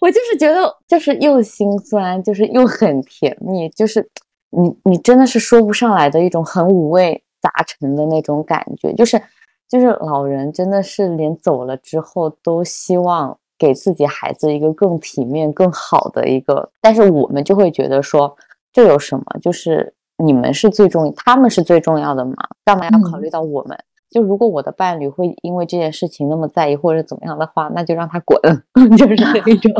[0.00, 4.10] 我就是觉得就是又心酸，就是又很甜蜜，就是
[4.50, 7.22] 你你真的是说不上来的一种很五味。
[7.42, 9.20] 杂陈的那种感觉，就是
[9.68, 18.36] 就是老人真的是连走了之后都希望给自己孩子一个更体面、更好的一个，但是我们就会觉得说
[18.72, 19.24] 这有什么？
[19.40, 22.34] 就是你们是最重，他们是最重要的嘛？
[22.64, 23.76] 干嘛要考虑到我们？
[24.10, 28.38] 就如果我的伴侣会因为这件事情那么在意或者怎么样的话，那就让他滚，
[28.98, 29.72] 就是那 种。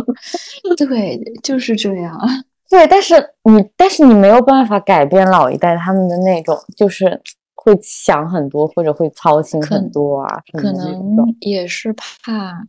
[0.89, 2.19] 对，就是这样。
[2.71, 7.21] 对，但是你但是你没有办法改变老一代他们的那种，就是。
[7.65, 12.67] 会想很多，或者会操心很多啊，可能也是怕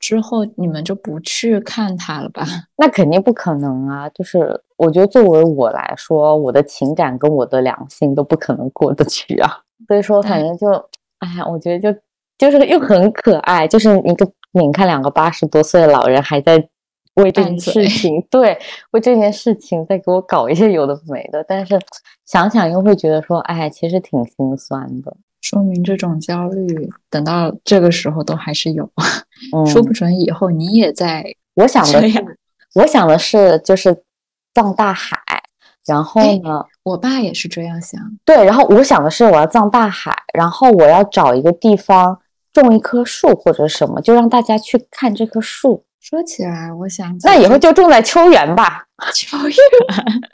[0.00, 2.44] 之后你们就不去看他了吧？
[2.76, 4.08] 那肯定不可能啊！
[4.08, 9.48] 就是我觉得作为我来说，我的情感跟我的良心都不可能过得去啊。
[9.86, 10.68] 所以说，反正就，
[11.20, 12.00] 哎呀，我觉得就
[12.36, 16.68] 就是又很可爱，就是一个你看两个八十多岁的老人还在。
[17.16, 18.58] 为这件事情，对，
[18.92, 21.78] 为这件事情在给我搞一些有的没的，但是
[22.32, 25.14] 想想又会觉得说，哎，其实挺心酸的。
[25.42, 28.90] 说明这种焦虑，等到这个时候都还是有，
[29.66, 31.22] 说不准以后你也在。
[31.56, 32.38] 我想的是，
[32.74, 34.02] 我想的是，就是
[34.54, 35.18] 葬大海，
[35.84, 38.00] 然后呢，我爸也是这样想。
[38.24, 42.18] 对，然后我想的是，我要葬大海，然后我要找一个地方
[42.50, 45.84] 种一棵树或者什么，就让大家去看这棵树。
[46.02, 48.84] 说起来，我想那以后就种在秋园吧。
[49.14, 49.56] 秋 园，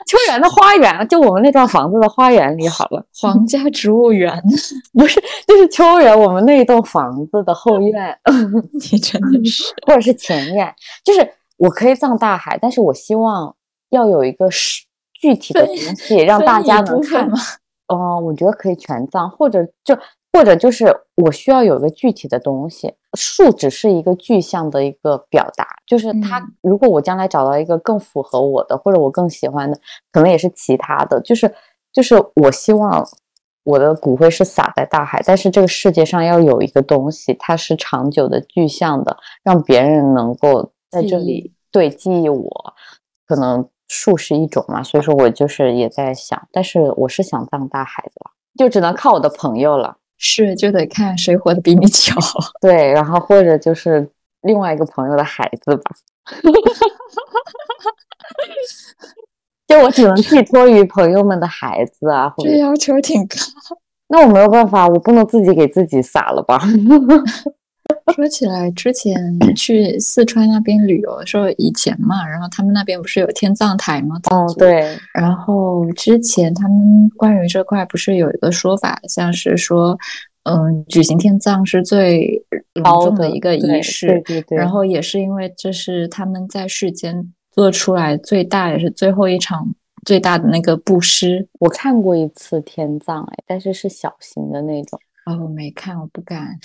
[0.07, 3.05] 秋园的花园，就我们那幢房子的花园里好了。
[3.19, 4.31] 皇家植物园
[4.93, 8.17] 不是，就是秋园，我们那栋房子的后院。
[8.73, 13.55] 你真的是，或者是前院，就是我可以葬大海，但是我希望
[13.91, 17.29] 要有一个是具体的东西让大家能看。
[17.87, 19.95] 哦，我觉得可以全葬，或者就。
[20.31, 26.41] 或者就是我需要有一个具体的东西，树只是一个具象的一个表达，就是它。
[26.61, 29.77] 如果我将来找到一个更符合我的，或者我更喜欢的，
[30.11, 31.19] 可能也是其他的。
[31.21, 31.53] 就是
[31.91, 33.05] 就是我希望
[33.63, 42.73] 我的骨灰是撒在大海，但是这个世界上要有一个东西，它是长久的、具象的，让别人能够在这里对记忆我。
[43.27, 49.97] 可能树是一种嘛，所以说我就是也在想，但是我是想当大海的，就只能靠我的朋友了。
[50.19, 52.13] 是，就得看谁活得比你久。
[52.61, 54.07] 对，然后或者就是
[54.41, 55.91] 另外一个朋友的孩子吧。
[59.65, 62.33] 就我只能寄托于朋友们的孩子啊。
[62.39, 63.35] 这要求挺高。
[64.09, 66.59] 那我没有办法，我不能自己给自己撒了吧？
[68.13, 74.19] 说起来，之前去四川那边旅游的时候，以前嘛，然后他们那边不是有天葬台吗？
[74.31, 74.97] 哦，对。
[75.13, 79.97] 然后之前他们关于这块不是有一个说法，像是说，
[80.43, 82.43] 嗯，举行天葬是最
[82.73, 84.57] 隆重的一个仪式，对对对。
[84.57, 89.73] 然后也是因为这是他们在世间做出来最大也是最后一场
[90.05, 91.47] 最大的那个布施。
[91.59, 94.99] 我看过一次天葬，哎，但是是小型的那种。
[95.25, 96.57] 哦，我没看，我不敢。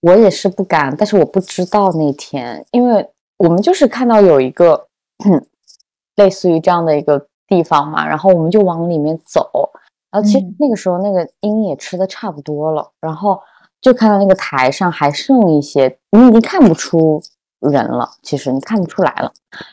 [0.00, 3.04] 我也是不敢，但是我不知道那天，因为
[3.38, 4.86] 我们就是看到有一个
[6.16, 9.70] 类似于这样的一个地方嘛，然后我们就往里面走，
[10.10, 13.40] 然后其实那个时候那个鹰也吃的差不多了，然后
[13.80, 17.20] 就看到那个台上还剩一些，你已经看不出
[17.60, 19.32] 人了，其实你看不出来了，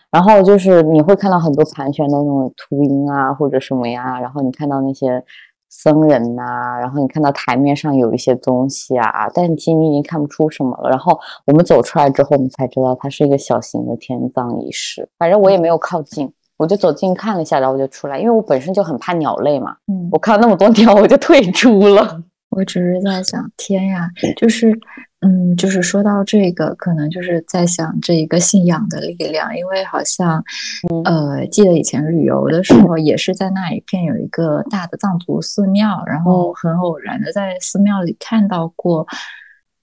[0.09, 5.23] 然后就是你会看到很多盘旋的那种秃鹰啊或者什么呀，然后你看到那些。
[5.69, 10.89] 僧人呐，然后你看到台面上有一些东西啊，但是其实你已经看不出什么了。
[10.89, 15.07] 然后我们走出来之后，我们才知道它是一个小型的天葬仪式。
[15.17, 19.75] 反正我也没有靠近，我就走近看了一下，然后我就出来，因为我本身就很怕鸟类嘛。
[19.87, 22.21] 嗯，我看到那么多鸟，我就退出了。
[22.49, 24.71] 我只是在想，天呀，就是，
[25.25, 30.43] 嗯，就是说到这个，可能就是在想这一个信仰的力量，因为好像，
[31.03, 39.07] 呃，记得以前旅游的时候，也是在那一片有一个大的藏族寺庙，然后很偶然的在寺庙里看到过，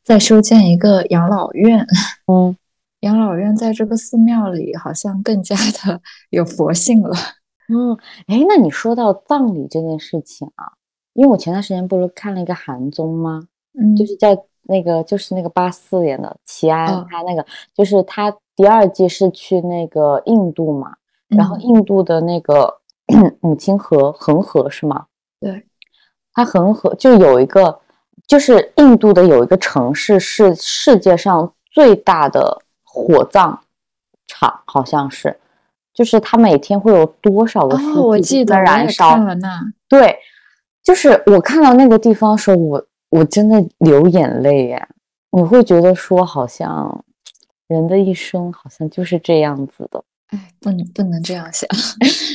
[0.05, 1.85] 在修建一个养老院。
[2.29, 2.57] 嗯，
[3.01, 7.17] 养老院在这个寺庙里好像更加的 有佛性了。
[7.69, 10.75] 嗯，哎，那你说到葬礼这件事情啊，
[11.15, 13.49] 因为我前段时间不是看了一个韩综吗？
[13.77, 14.39] 嗯，就是在。
[14.65, 17.45] 那个就是那个八四年的齐安，他那个
[17.75, 20.95] 就是他第二季是去那个印度嘛，
[21.29, 22.79] 然后印度的那个
[23.41, 25.07] 母亲河恒河是吗？
[25.41, 25.67] 对，
[26.33, 27.81] 它恒河就有一个，
[28.29, 33.61] 就是印度的有一个城市是世界上最大的火葬
[34.29, 35.41] 场，好像是，
[35.93, 39.17] 就是它每天会有多少个尸体在燃烧？
[39.17, 40.17] 那对，
[40.85, 42.87] 就是我看到那个地方的时候，我。
[43.13, 44.89] 我真的流眼泪耶！
[45.33, 47.05] 你会觉得说，好像
[47.69, 50.03] 人的一生好像就是这样子的。
[50.29, 51.69] 哎，不能不能这样想。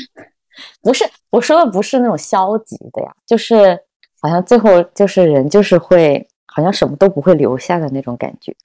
[0.84, 3.80] 不是，我说的不是那种消极的呀，就是
[4.22, 8.56] 好像最后就是人就是会好像什么都不会留下的那种感觉。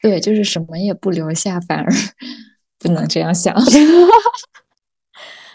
[0.00, 1.88] 对，就是什么也不留下，反而
[2.78, 3.52] 不能这样想。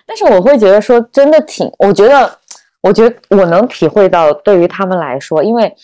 [0.06, 2.40] 但是我会觉得说，真的挺，我觉得。
[2.82, 5.76] 我觉得我能体会到，对于他们来说，因为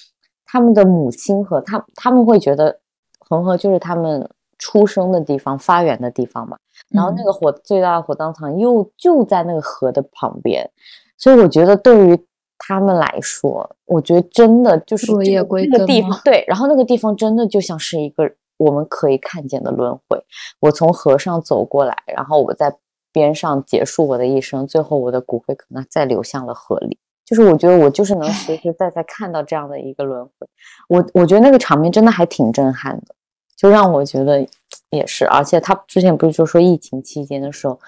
[0.45, 2.79] 他们的母亲和他，他们会觉得
[3.19, 4.29] 恒河就是他们
[4.59, 6.57] 出生的地方、发源的地方嘛。
[6.89, 10.69] 然后那个火最大的火葬场又就在那个河的旁边，
[11.17, 12.25] 所以我觉得对于
[12.59, 16.45] 他们来说，我觉得真的就是那个地方，对。
[16.47, 20.23] 然后那个地方真的就像是一个我们可以看见的轮回。
[20.59, 22.73] 我从河上走过来，然后我在。
[23.13, 26.97] 边上结束我的一生，最后我的骨灰可能再流向了河里。
[27.23, 30.47] 就是我觉得我就是能实实在在看到这样的一个轮回。
[30.89, 33.15] 我我觉得那个场面真的还挺震撼的，
[33.55, 34.45] 就让我觉得
[34.89, 35.25] 也是。
[35.27, 37.79] 而且他之前不是就说疫情期间的时候，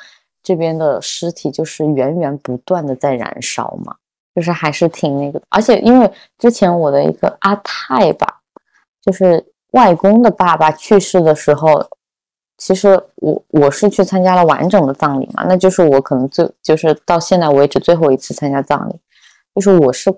[0.42, 3.96] 这边的尸体就是源源不断的在燃烧嘛，
[4.34, 5.42] 就是还是挺那个。
[5.50, 8.40] 而且因为之前我的一个阿泰吧，
[9.02, 11.86] 就是外公的爸爸去世的时候。
[12.58, 18.94] 其实我我是去参加了完整的葬礼嘛，那就是我可能最就是到现在为止最后一次参加葬礼，
[19.54, 20.14] 就是我是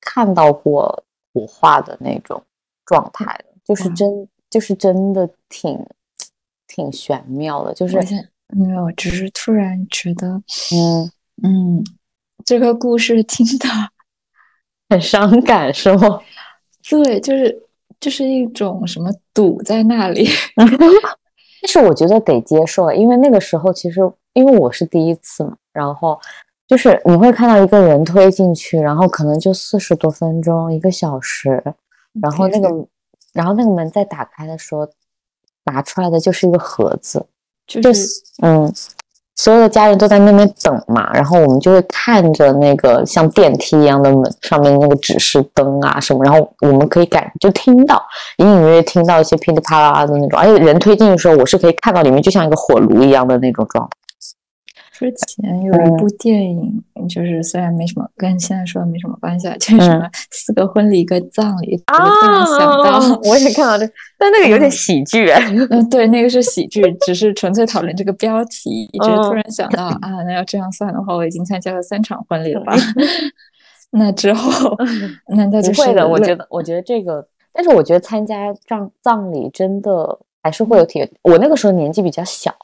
[0.00, 1.04] 看到过
[1.34, 2.42] 火化的那种
[2.84, 5.84] 状态的，就是真就是真的挺
[6.68, 7.98] 挺玄妙的，就是
[8.48, 10.40] 没有，只是突然觉得，
[10.72, 11.10] 嗯
[11.42, 11.84] 嗯，
[12.44, 13.68] 这个故事听的
[14.88, 16.20] 很伤感，是吗？
[16.88, 17.62] 对，就是
[17.98, 20.28] 就是一种什么堵在那里。
[21.66, 24.00] 但是我觉得得接受，因为那个时候其实
[24.34, 26.16] 因为我是第一次嘛，然后
[26.68, 31.60] 就是你会看到一个人推进去，然后可能就四十多分钟、一个小时，
[32.22, 32.68] 然后那个
[33.32, 34.88] 然后那个门再打开的时候，
[35.64, 37.26] 拿出来的就是一个盒子，
[37.66, 38.06] 就是
[38.42, 38.72] 嗯。
[39.36, 48.02] 所有的家人都在那边等嘛，然后我们就会看着那个像电梯一样的门上面那个指示灯啊什么，然后我们可以感就听到
[48.38, 53.90] 隐隐约约听到一些噼里啪啦的那种，而且人推进的时候，我是可以看到里面就像一个火炉一样的那种状态。
[54.98, 61.98] 之前有一部电影，就是虽然没什么跟现在说的没什么关系啊，就是什么四个婚礼一个葬礼啊，
[62.46, 63.86] 想到我也看到这，
[64.18, 65.40] 但那个有点喜剧啊，
[65.70, 72.72] 嗯，对，那个是喜剧，只是纯粹讨论这个标题，一直突然想到啊，那要这样算的话，我已经参加了三场婚礼了吧？
[73.92, 74.76] 那之后
[75.36, 76.08] 那那就不会的？
[76.08, 81.10] 我觉得，我觉得这个，但是我觉得参加葬葬礼真的还是会有体验。
[81.22, 82.54] 我那个时候年纪比较小，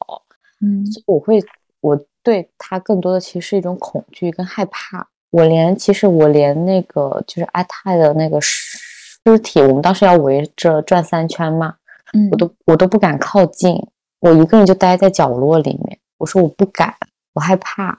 [0.60, 1.38] 嗯，我会
[1.80, 1.98] 我。
[2.22, 5.08] 对他更多的其实是一种恐惧跟害怕。
[5.30, 11.74] 我连其实我连那个就是阿泰的那个尸体，我们当时要围着转三圈嘛，
[12.12, 13.74] 嗯，我都我都不敢靠近，
[14.20, 15.98] 我一个人就待在角落里面。
[16.18, 16.94] 我说我不敢，
[17.32, 17.98] 我害怕，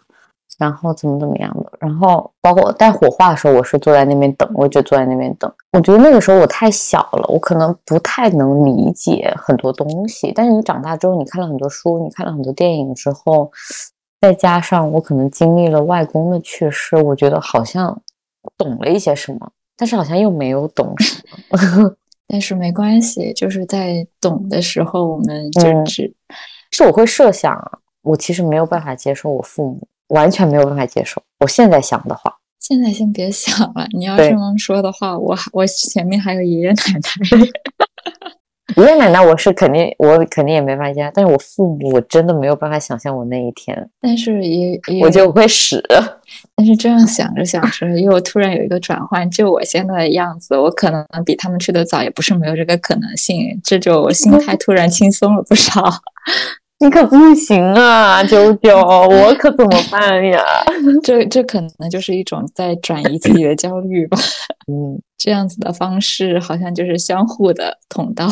[0.60, 1.72] 然后怎么怎么样的。
[1.80, 5.52] 然后包括带火化的时候，我是坐在那边等，我就坐在那边等。
[5.72, 10.32] 我觉得那个时候我太小了，我可能不太能理解很多东西。
[10.36, 13.52] 但是你长大之后，你看了很多书，你看了很多电影之后。
[14.24, 18.02] 再加上我可能经历了外公的去世，我觉得好像
[18.58, 21.94] 懂了一些什么，但是好像又没有懂什么。
[22.26, 26.16] 但是没关系，就是在懂的时候，我们就只
[26.72, 27.62] 是我会设想，
[28.02, 31.22] 我其实没有办法接受我父母，完全没有办法接受。
[31.42, 33.86] 我现在想的话，现在先别想了。
[33.92, 37.48] 你要这么说的话，我我前面还有爷爷奶奶。
[38.78, 45.84] 爷爷奶奶我是肯定，我肯定也没法接，但是我父母我真的没有办法想象我那一天，但是也也我就会死。
[46.56, 53.60] 但是这样想着想着，又突然有一个转换，就我现在的样子，我可能比他们去的早，也不是没有这个可能性。
[53.64, 55.84] 这就我心态突然轻松了不少。
[56.80, 60.44] 你可不行啊，九九，我可怎么办呀？
[61.02, 64.18] 这这可能就是一种在转移自己的焦虑吧。
[64.68, 68.28] 嗯，这样子的方式好像就是相互的通道。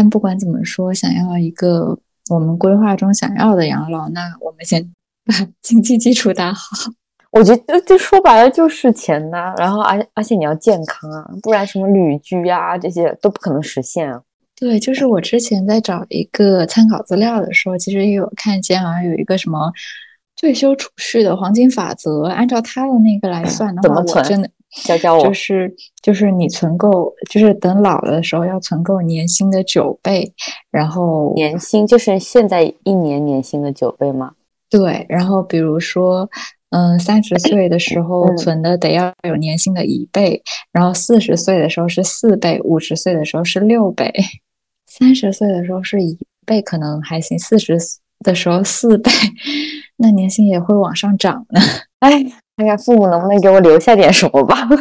[0.00, 1.94] 但不管怎么说，想要一个
[2.30, 4.82] 我们规划中想要的养老，那我们先
[5.26, 6.90] 把 经济基础打好。
[7.32, 14.22] 我觉得就说白了就是钱呐，然后而而且你要健康啊，不然什么旅居啊这些都不可能实现啊。
[14.56, 19.70] 对，就是我之前在找一个参考资料的时候，其实也有看见好像有一个什么
[20.40, 24.50] 退休储蓄的黄金法则，按照他的那个来算的话，我真的
[24.84, 30.32] 教教我，就是就是你存够，就是等老了的时候要存够年薪的九倍，
[30.70, 34.32] 然后年薪就是现在一年年薪的九倍吗？
[34.68, 36.28] 对，然后比如说。
[36.72, 40.40] 嗯，三十岁的时候存的得要有年薪的一倍，
[40.70, 44.08] 然后四十岁的时候是四倍，五十岁的时候是六倍，
[44.86, 46.16] 三十岁的时候是一
[46.46, 47.76] 倍，可能还行，四十
[48.20, 49.10] 的时候四倍，
[49.98, 51.60] 那年薪也会往上涨呢。
[51.98, 52.24] 哎，
[52.60, 54.68] 看看父母能不能给我留下点什么吧。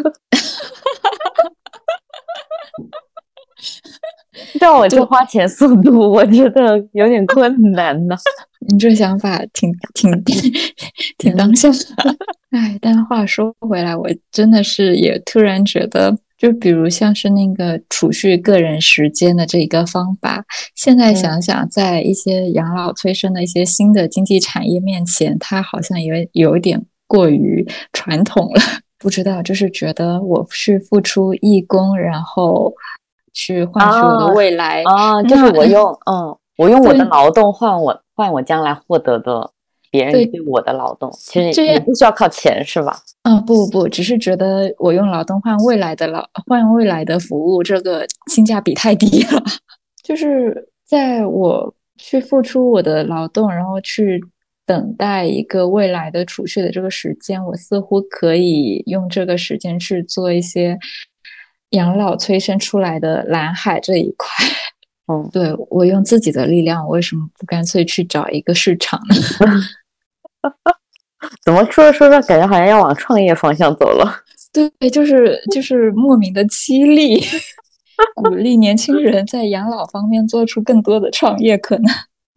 [4.60, 8.18] 照我这花钱速度，我觉得有点困难呢。
[8.68, 10.12] 你这想法挺挺
[11.18, 11.70] 挺当下。
[12.52, 20.44] 哎，但话说回来，我真的是也突然觉得，就比如像是那个储蓄个人时间的这一个方法，
[20.76, 28.62] 现在想想，在一些养老催生的一些新的经济产业面前，它好像也有点过于传统了。
[28.98, 32.74] 不知道，就是觉得我是付出义工，然后。
[33.32, 39.50] 去换取我的未来啊，就是我用嗯，我用我的劳动换我换我将来获得的
[39.92, 42.98] 别人对我的劳动，其实也不需要靠钱是吧？
[43.24, 49.42] 嗯，不不不，只是觉得我用劳动换未来的劳换未来的服务，这个性价比太低了。
[50.04, 54.20] 就是在我去付出我的劳动，然后去
[54.70, 60.78] 等待一个未来的储蓄的这个时间，我似乎可以用这个时间去做一些。
[61.72, 64.44] 养老催生出来的蓝海这一块，
[65.06, 69.16] 哦，对我用自己的力量，为什么不干脆去找一个市场呢？
[71.46, 74.12] 怎么说着说着，感觉好像要往创业方向走了？
[74.80, 77.24] 对，就是就是莫名的激励，
[78.16, 81.86] 鼓励年轻人在养老方面做出更多的创业可能。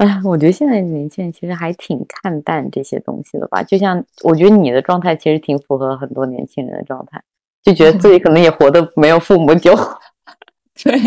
[0.03, 3.63] 哎，我觉得现在年轻人其实还挺看淡这些东西的吧？
[3.63, 7.23] 就像我觉得你的状态其实挺符合很多年轻人的状态。
[7.63, 9.73] 就觉得自己可能也活得没有父母久，
[10.83, 10.99] 对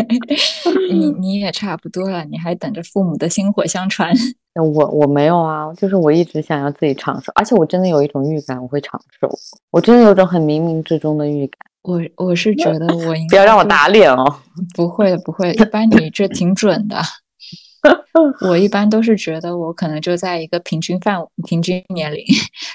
[0.90, 4.10] 你 你也差不多了，你还等着父母的薪火相传。
[4.56, 9.28] 我我没有啊，就是我一直想要自己长寿，而且我真的有一种预感我会长寿，
[9.70, 11.58] 我真的有种很冥冥之中的预感。
[11.82, 14.24] 我我是觉得我应该不要让我打脸哦，
[14.74, 16.96] 不会的不会，一般你这挺准的。
[18.48, 22.24] 我一般都是觉得我可能就在一个平均范平均年龄，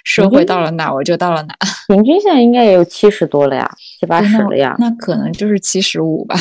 [0.03, 1.55] 社会到了哪我就到了哪。
[1.88, 4.76] 平均现在应该也有七十多了呀，七八十了呀。
[4.80, 6.36] 那可能就是七十五吧。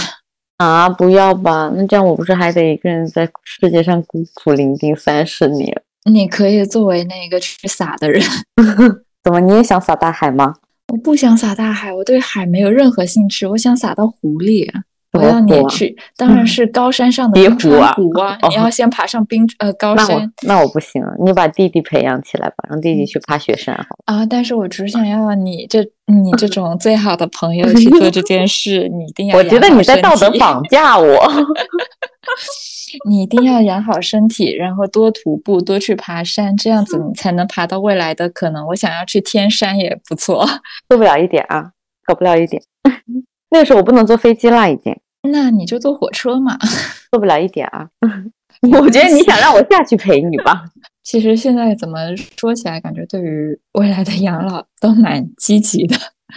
[0.58, 5.82] 啊，不要吧，那这样我不是还得一个人在世界上孤苦伶仃三十年？
[6.04, 8.22] 你可以作为那个去撒的人。
[9.24, 10.54] 怎么你也想撒大海吗？
[10.92, 14.70] 我不想撒大海，我对海没有任何兴趣，我想撒到湖里。
[15.12, 18.38] 我要你去，当然是高山上的冰川谷啊！
[18.48, 20.32] 你要先爬上冰呃高山。
[20.42, 23.96] 那我不行，你把弟弟培养起来吧，让弟弟去爬雪山好。
[24.04, 24.24] 啊！
[24.24, 29.36] 但是我只想要你这你这种最好的朋友去做这件事，你一定要。
[29.36, 31.06] 我觉得你在道德绑架我。
[33.08, 38.66] 你一定要养好身体，然后多徒步，多去爬山，这样子你才能爬到未来的可能。
[38.68, 40.44] 我想要去天山也不错，
[40.88, 41.70] 做不了一点啊，
[42.04, 42.62] 搞不了一点。
[43.50, 44.96] 那个时候我不能坐飞机啦，已经。
[45.22, 46.56] 那你就坐火车嘛，
[47.10, 47.88] 坐不了一点啊。
[48.62, 50.64] 我觉得你想让我下去陪你吧。
[51.02, 51.98] 其实现在怎么
[52.38, 55.96] 说起来，感觉对于未来的养老都蛮积极的。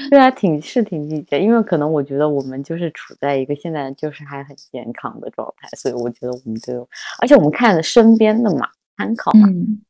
[0.10, 6.88] 对啊，挺是挺积极，因为可能我觉得我们就是处在一个现在就是还很健康的状态，所以我觉得我们就，
[7.22, 9.48] 而且我们看身边的嘛，参考嘛，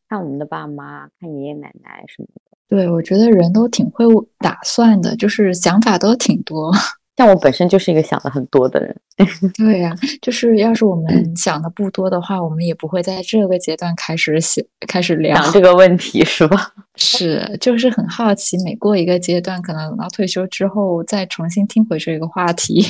[0.10, 2.58] 看我们的爸妈，看爷爷奶奶什么的。
[2.68, 4.06] 对，我觉得人都挺会
[4.40, 6.74] 打算的，就是想法都挺多。
[7.16, 8.96] 像我本身就是一个想的很多的人，
[9.56, 16.72] 对呀，就是要是我们想的不多的话，我们也不会在这个阶段开始想开始聊这个问题，是吧？
[16.96, 22.84] 是，就是很好奇，每过一个阶段，可能等到退休之后再重新听回这个话题，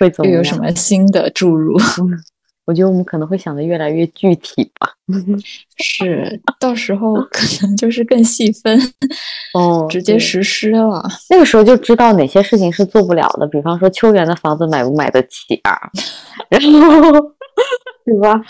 [0.00, 1.76] 会又有什么新的注入？
[2.66, 4.92] 我觉得我们可能会想的越来越具体吧。
[5.78, 8.78] 是，到时候可能就是更细分，
[9.54, 11.02] 哦直接实施了。
[11.30, 15.78] 那个时候就知道哪些事情是做不了的，比方说秋园的房子买不买得起啊，
[16.50, 17.12] 然后
[18.04, 18.40] 对吧？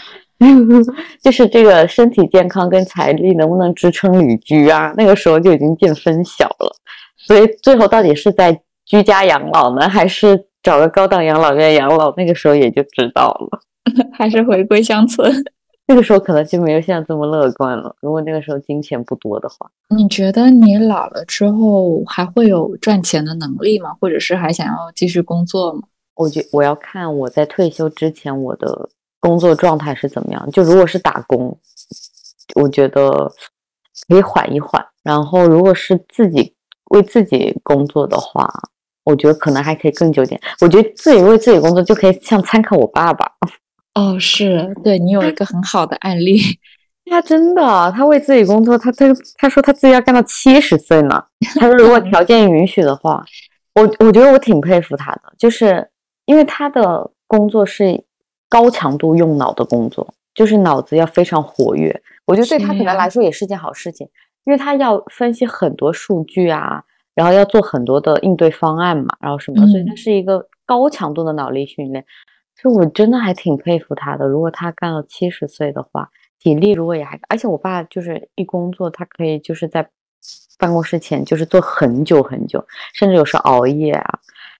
[1.23, 4.93] 就是这个身体健康跟财力能不能支撑旅居啊？
[4.97, 6.75] 那个时候就已经见分晓了。
[7.17, 12.15] 所以最后到底是在居家养老呢，还是找个高档养老院养老？
[12.17, 13.61] 那个时候也就知道了。
[14.13, 15.33] 还是回归乡村。
[15.89, 17.95] 那个时候可能就没有现在这么乐观了。
[18.01, 23.95] 如果那个时候金钱不多的话，你觉得你老了之后还会有赚钱的能力吗？
[24.01, 25.83] 或者是还想要继续工作吗？
[26.17, 28.89] 我觉我要看我在退休之前我的
[29.21, 30.51] 工作状态是怎么样。
[30.51, 31.57] 就如果是打工，
[32.57, 33.31] 我觉得
[34.09, 34.85] 可以缓一缓。
[35.05, 36.53] 然后如果是自己
[36.91, 38.53] 为自己工作的话，
[39.05, 40.41] 我觉得可能还可以更久点。
[40.61, 43.31] 我觉得自己为自己工作就可以像参考我爸爸。
[43.97, 46.39] 哦，是对你有一个很好的案例。
[47.09, 49.07] 他真的，他为自己工作，他他
[49.39, 51.25] 他说他自己要干到七十岁呢。
[51.59, 53.25] 他说如果条件允许的话，
[53.75, 55.89] 我我觉得我挺佩服他的，就是
[56.27, 58.05] 因为他的工作是
[58.49, 62.03] 高强度用脑的工作，就是脑子要非常活跃。
[62.27, 64.07] 我觉得对他可能来说也是件好事情，
[64.45, 66.83] 因为他要分析很多数据啊，
[67.15, 72.05] 然后要做很多的应对方案嘛，然后什么，所以他是一个高强度的脑力训练。
[72.05, 72.05] 所
[72.63, 74.27] 就我真的还挺佩服他的。
[74.27, 79.89] 如果他干到七十岁的话，体力如果也还，而且我爸就是一工作，他可以就是在
[80.59, 84.19] 办公室前就是做很久很久，甚至有时候熬夜啊，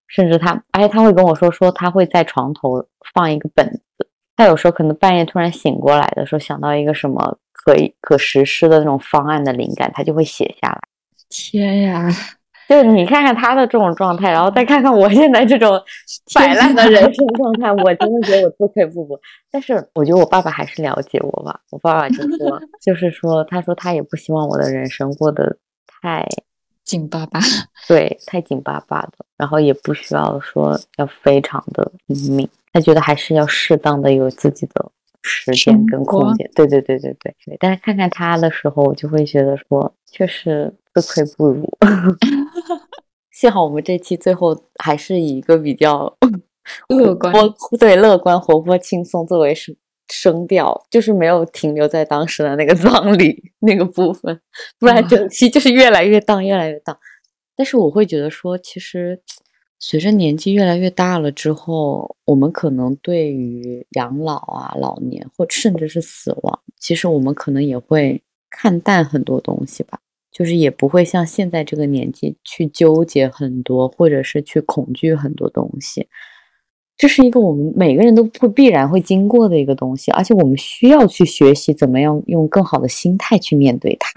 [0.09, 2.85] 甚至他，而且他会跟我说说他会在床头
[3.15, 3.67] 放一个本
[3.97, 10.81] 子，他有时候可能半夜突然醒过来的时候想到一个什么可以可实施的那种方案的灵感，他就会写下来。
[11.31, 12.09] 天呀！
[12.69, 15.81] 就是你看看他的这种状态，然后再看看我现在这种
[16.35, 19.19] 摆烂的人生状态，我真的觉得我自愧不如。
[19.51, 21.61] 但是我觉得我爸爸还是了解我吧。
[21.71, 25.57] 我爸爸就说， 就是说，他说他也不希望我的人生过得
[26.03, 26.27] 太
[26.85, 27.41] 紧巴巴，
[27.87, 32.49] 对，太紧巴巴的，然后也不需要说要非常的拼命。
[32.73, 34.91] 他觉得还是要适当的有自己的
[35.23, 36.51] 时间跟空间。
[36.55, 37.57] 对对对对对对。
[37.59, 41.67] 但是看看他的时候，我就会觉得说，确实自愧不如。
[43.31, 46.17] 幸好我们这期最后还是以一个比较
[46.89, 47.33] 乐观、
[47.79, 49.75] 对乐观、活泼、轻松作为声
[50.09, 54.41] 声调，就是没有停留在当时的那个葬礼那个部分，
[54.79, 56.97] 不然整期就是越来越荡，越来越荡。
[57.55, 59.21] 但是我会觉得说，其实
[59.79, 70.01] 随着年纪越来越大了之后，我们可能对于养老啊、老年或甚至是死亡，其实我们可能也会看淡很多东西吧。
[70.37, 76.09] 就是也不会像现在这个年纪去纠结很多，或者是去恐惧很多东西。
[76.95, 84.11] 这是一个我们每个人都会必然会经过的一个东西，而且我们需要去学习怎么样用更好的心态去面对它。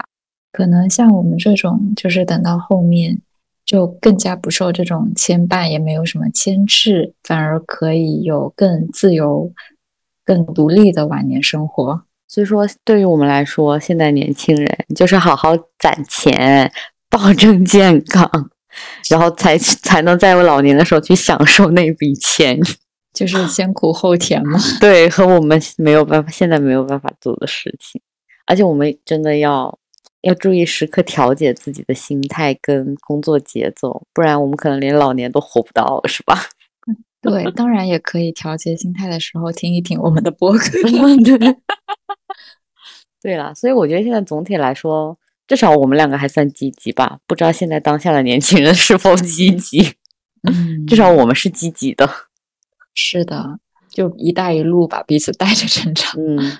[0.52, 3.18] 可能像我们这种，就是等到后面
[3.64, 9.50] 就更加不受这种牵绊，也没有什么牵制，反而可以有更自由、
[10.22, 12.02] 更独立的晚年生活。
[12.30, 15.50] 所以说，对于我们来说，现在年轻人就是好好
[15.80, 16.70] 攒钱，
[17.08, 18.30] 保证健康，
[19.10, 22.56] 然后才才能在我老年的时候去享受那笔钱，
[23.12, 24.56] 就是先苦后甜嘛。
[24.80, 28.00] 对，和我们没有办法，现在没有办法做的事情，
[28.46, 29.76] 而且我们真的要
[30.20, 36.40] 要注意时刻调节自己的心态跟工作节奏，不然我们可能连老年都活不到，是吧？
[37.44, 40.70] 对，当然也可以调节心态的时候听一听我们的播客。
[41.24, 41.56] 对。
[43.22, 47.18] 对了，所以我觉得现在总体来说，至少我们两个还算积极吧。
[47.26, 49.92] 不知道现在当下的年轻人是否积极？
[50.48, 52.08] 嗯，至少我们是积极的。
[52.94, 53.58] 是的，
[53.90, 56.14] 就“一带一路”把彼此带着成长。
[56.18, 56.58] 嗯，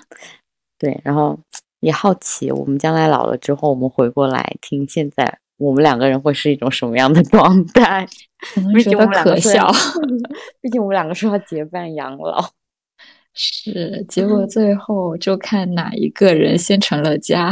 [0.77, 1.01] 对。
[1.03, 1.39] 然后
[1.79, 8.07] 也好奇，我们将来老了之后，我们回过来听现在我们两个人会是一种什么样的状态？
[8.73, 9.71] 毕竟我们可笑。
[10.59, 12.49] 毕竟我们两个说要结伴养老。
[13.33, 17.49] 是，结果最后就看哪一个人先成了家。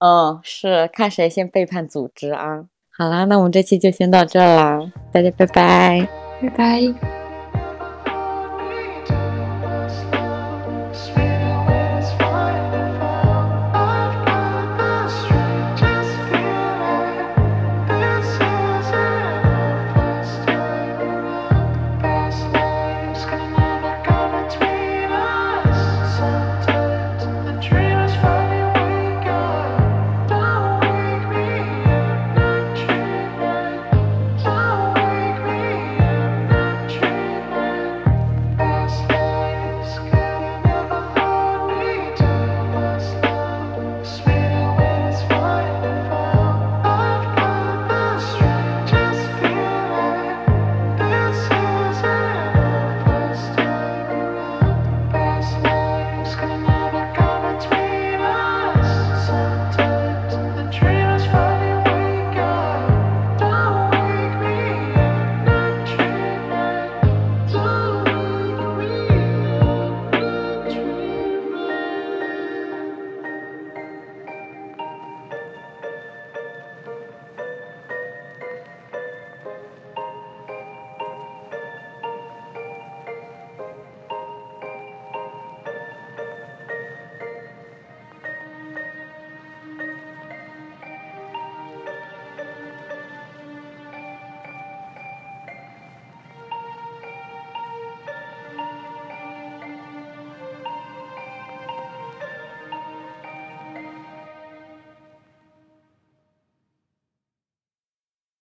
[0.00, 2.64] 嗯， 是看谁先背叛组织啊。
[2.96, 4.80] 好啦，那我们这期就先到这啦，
[5.12, 6.08] 大家拜拜，
[6.40, 7.15] 拜拜。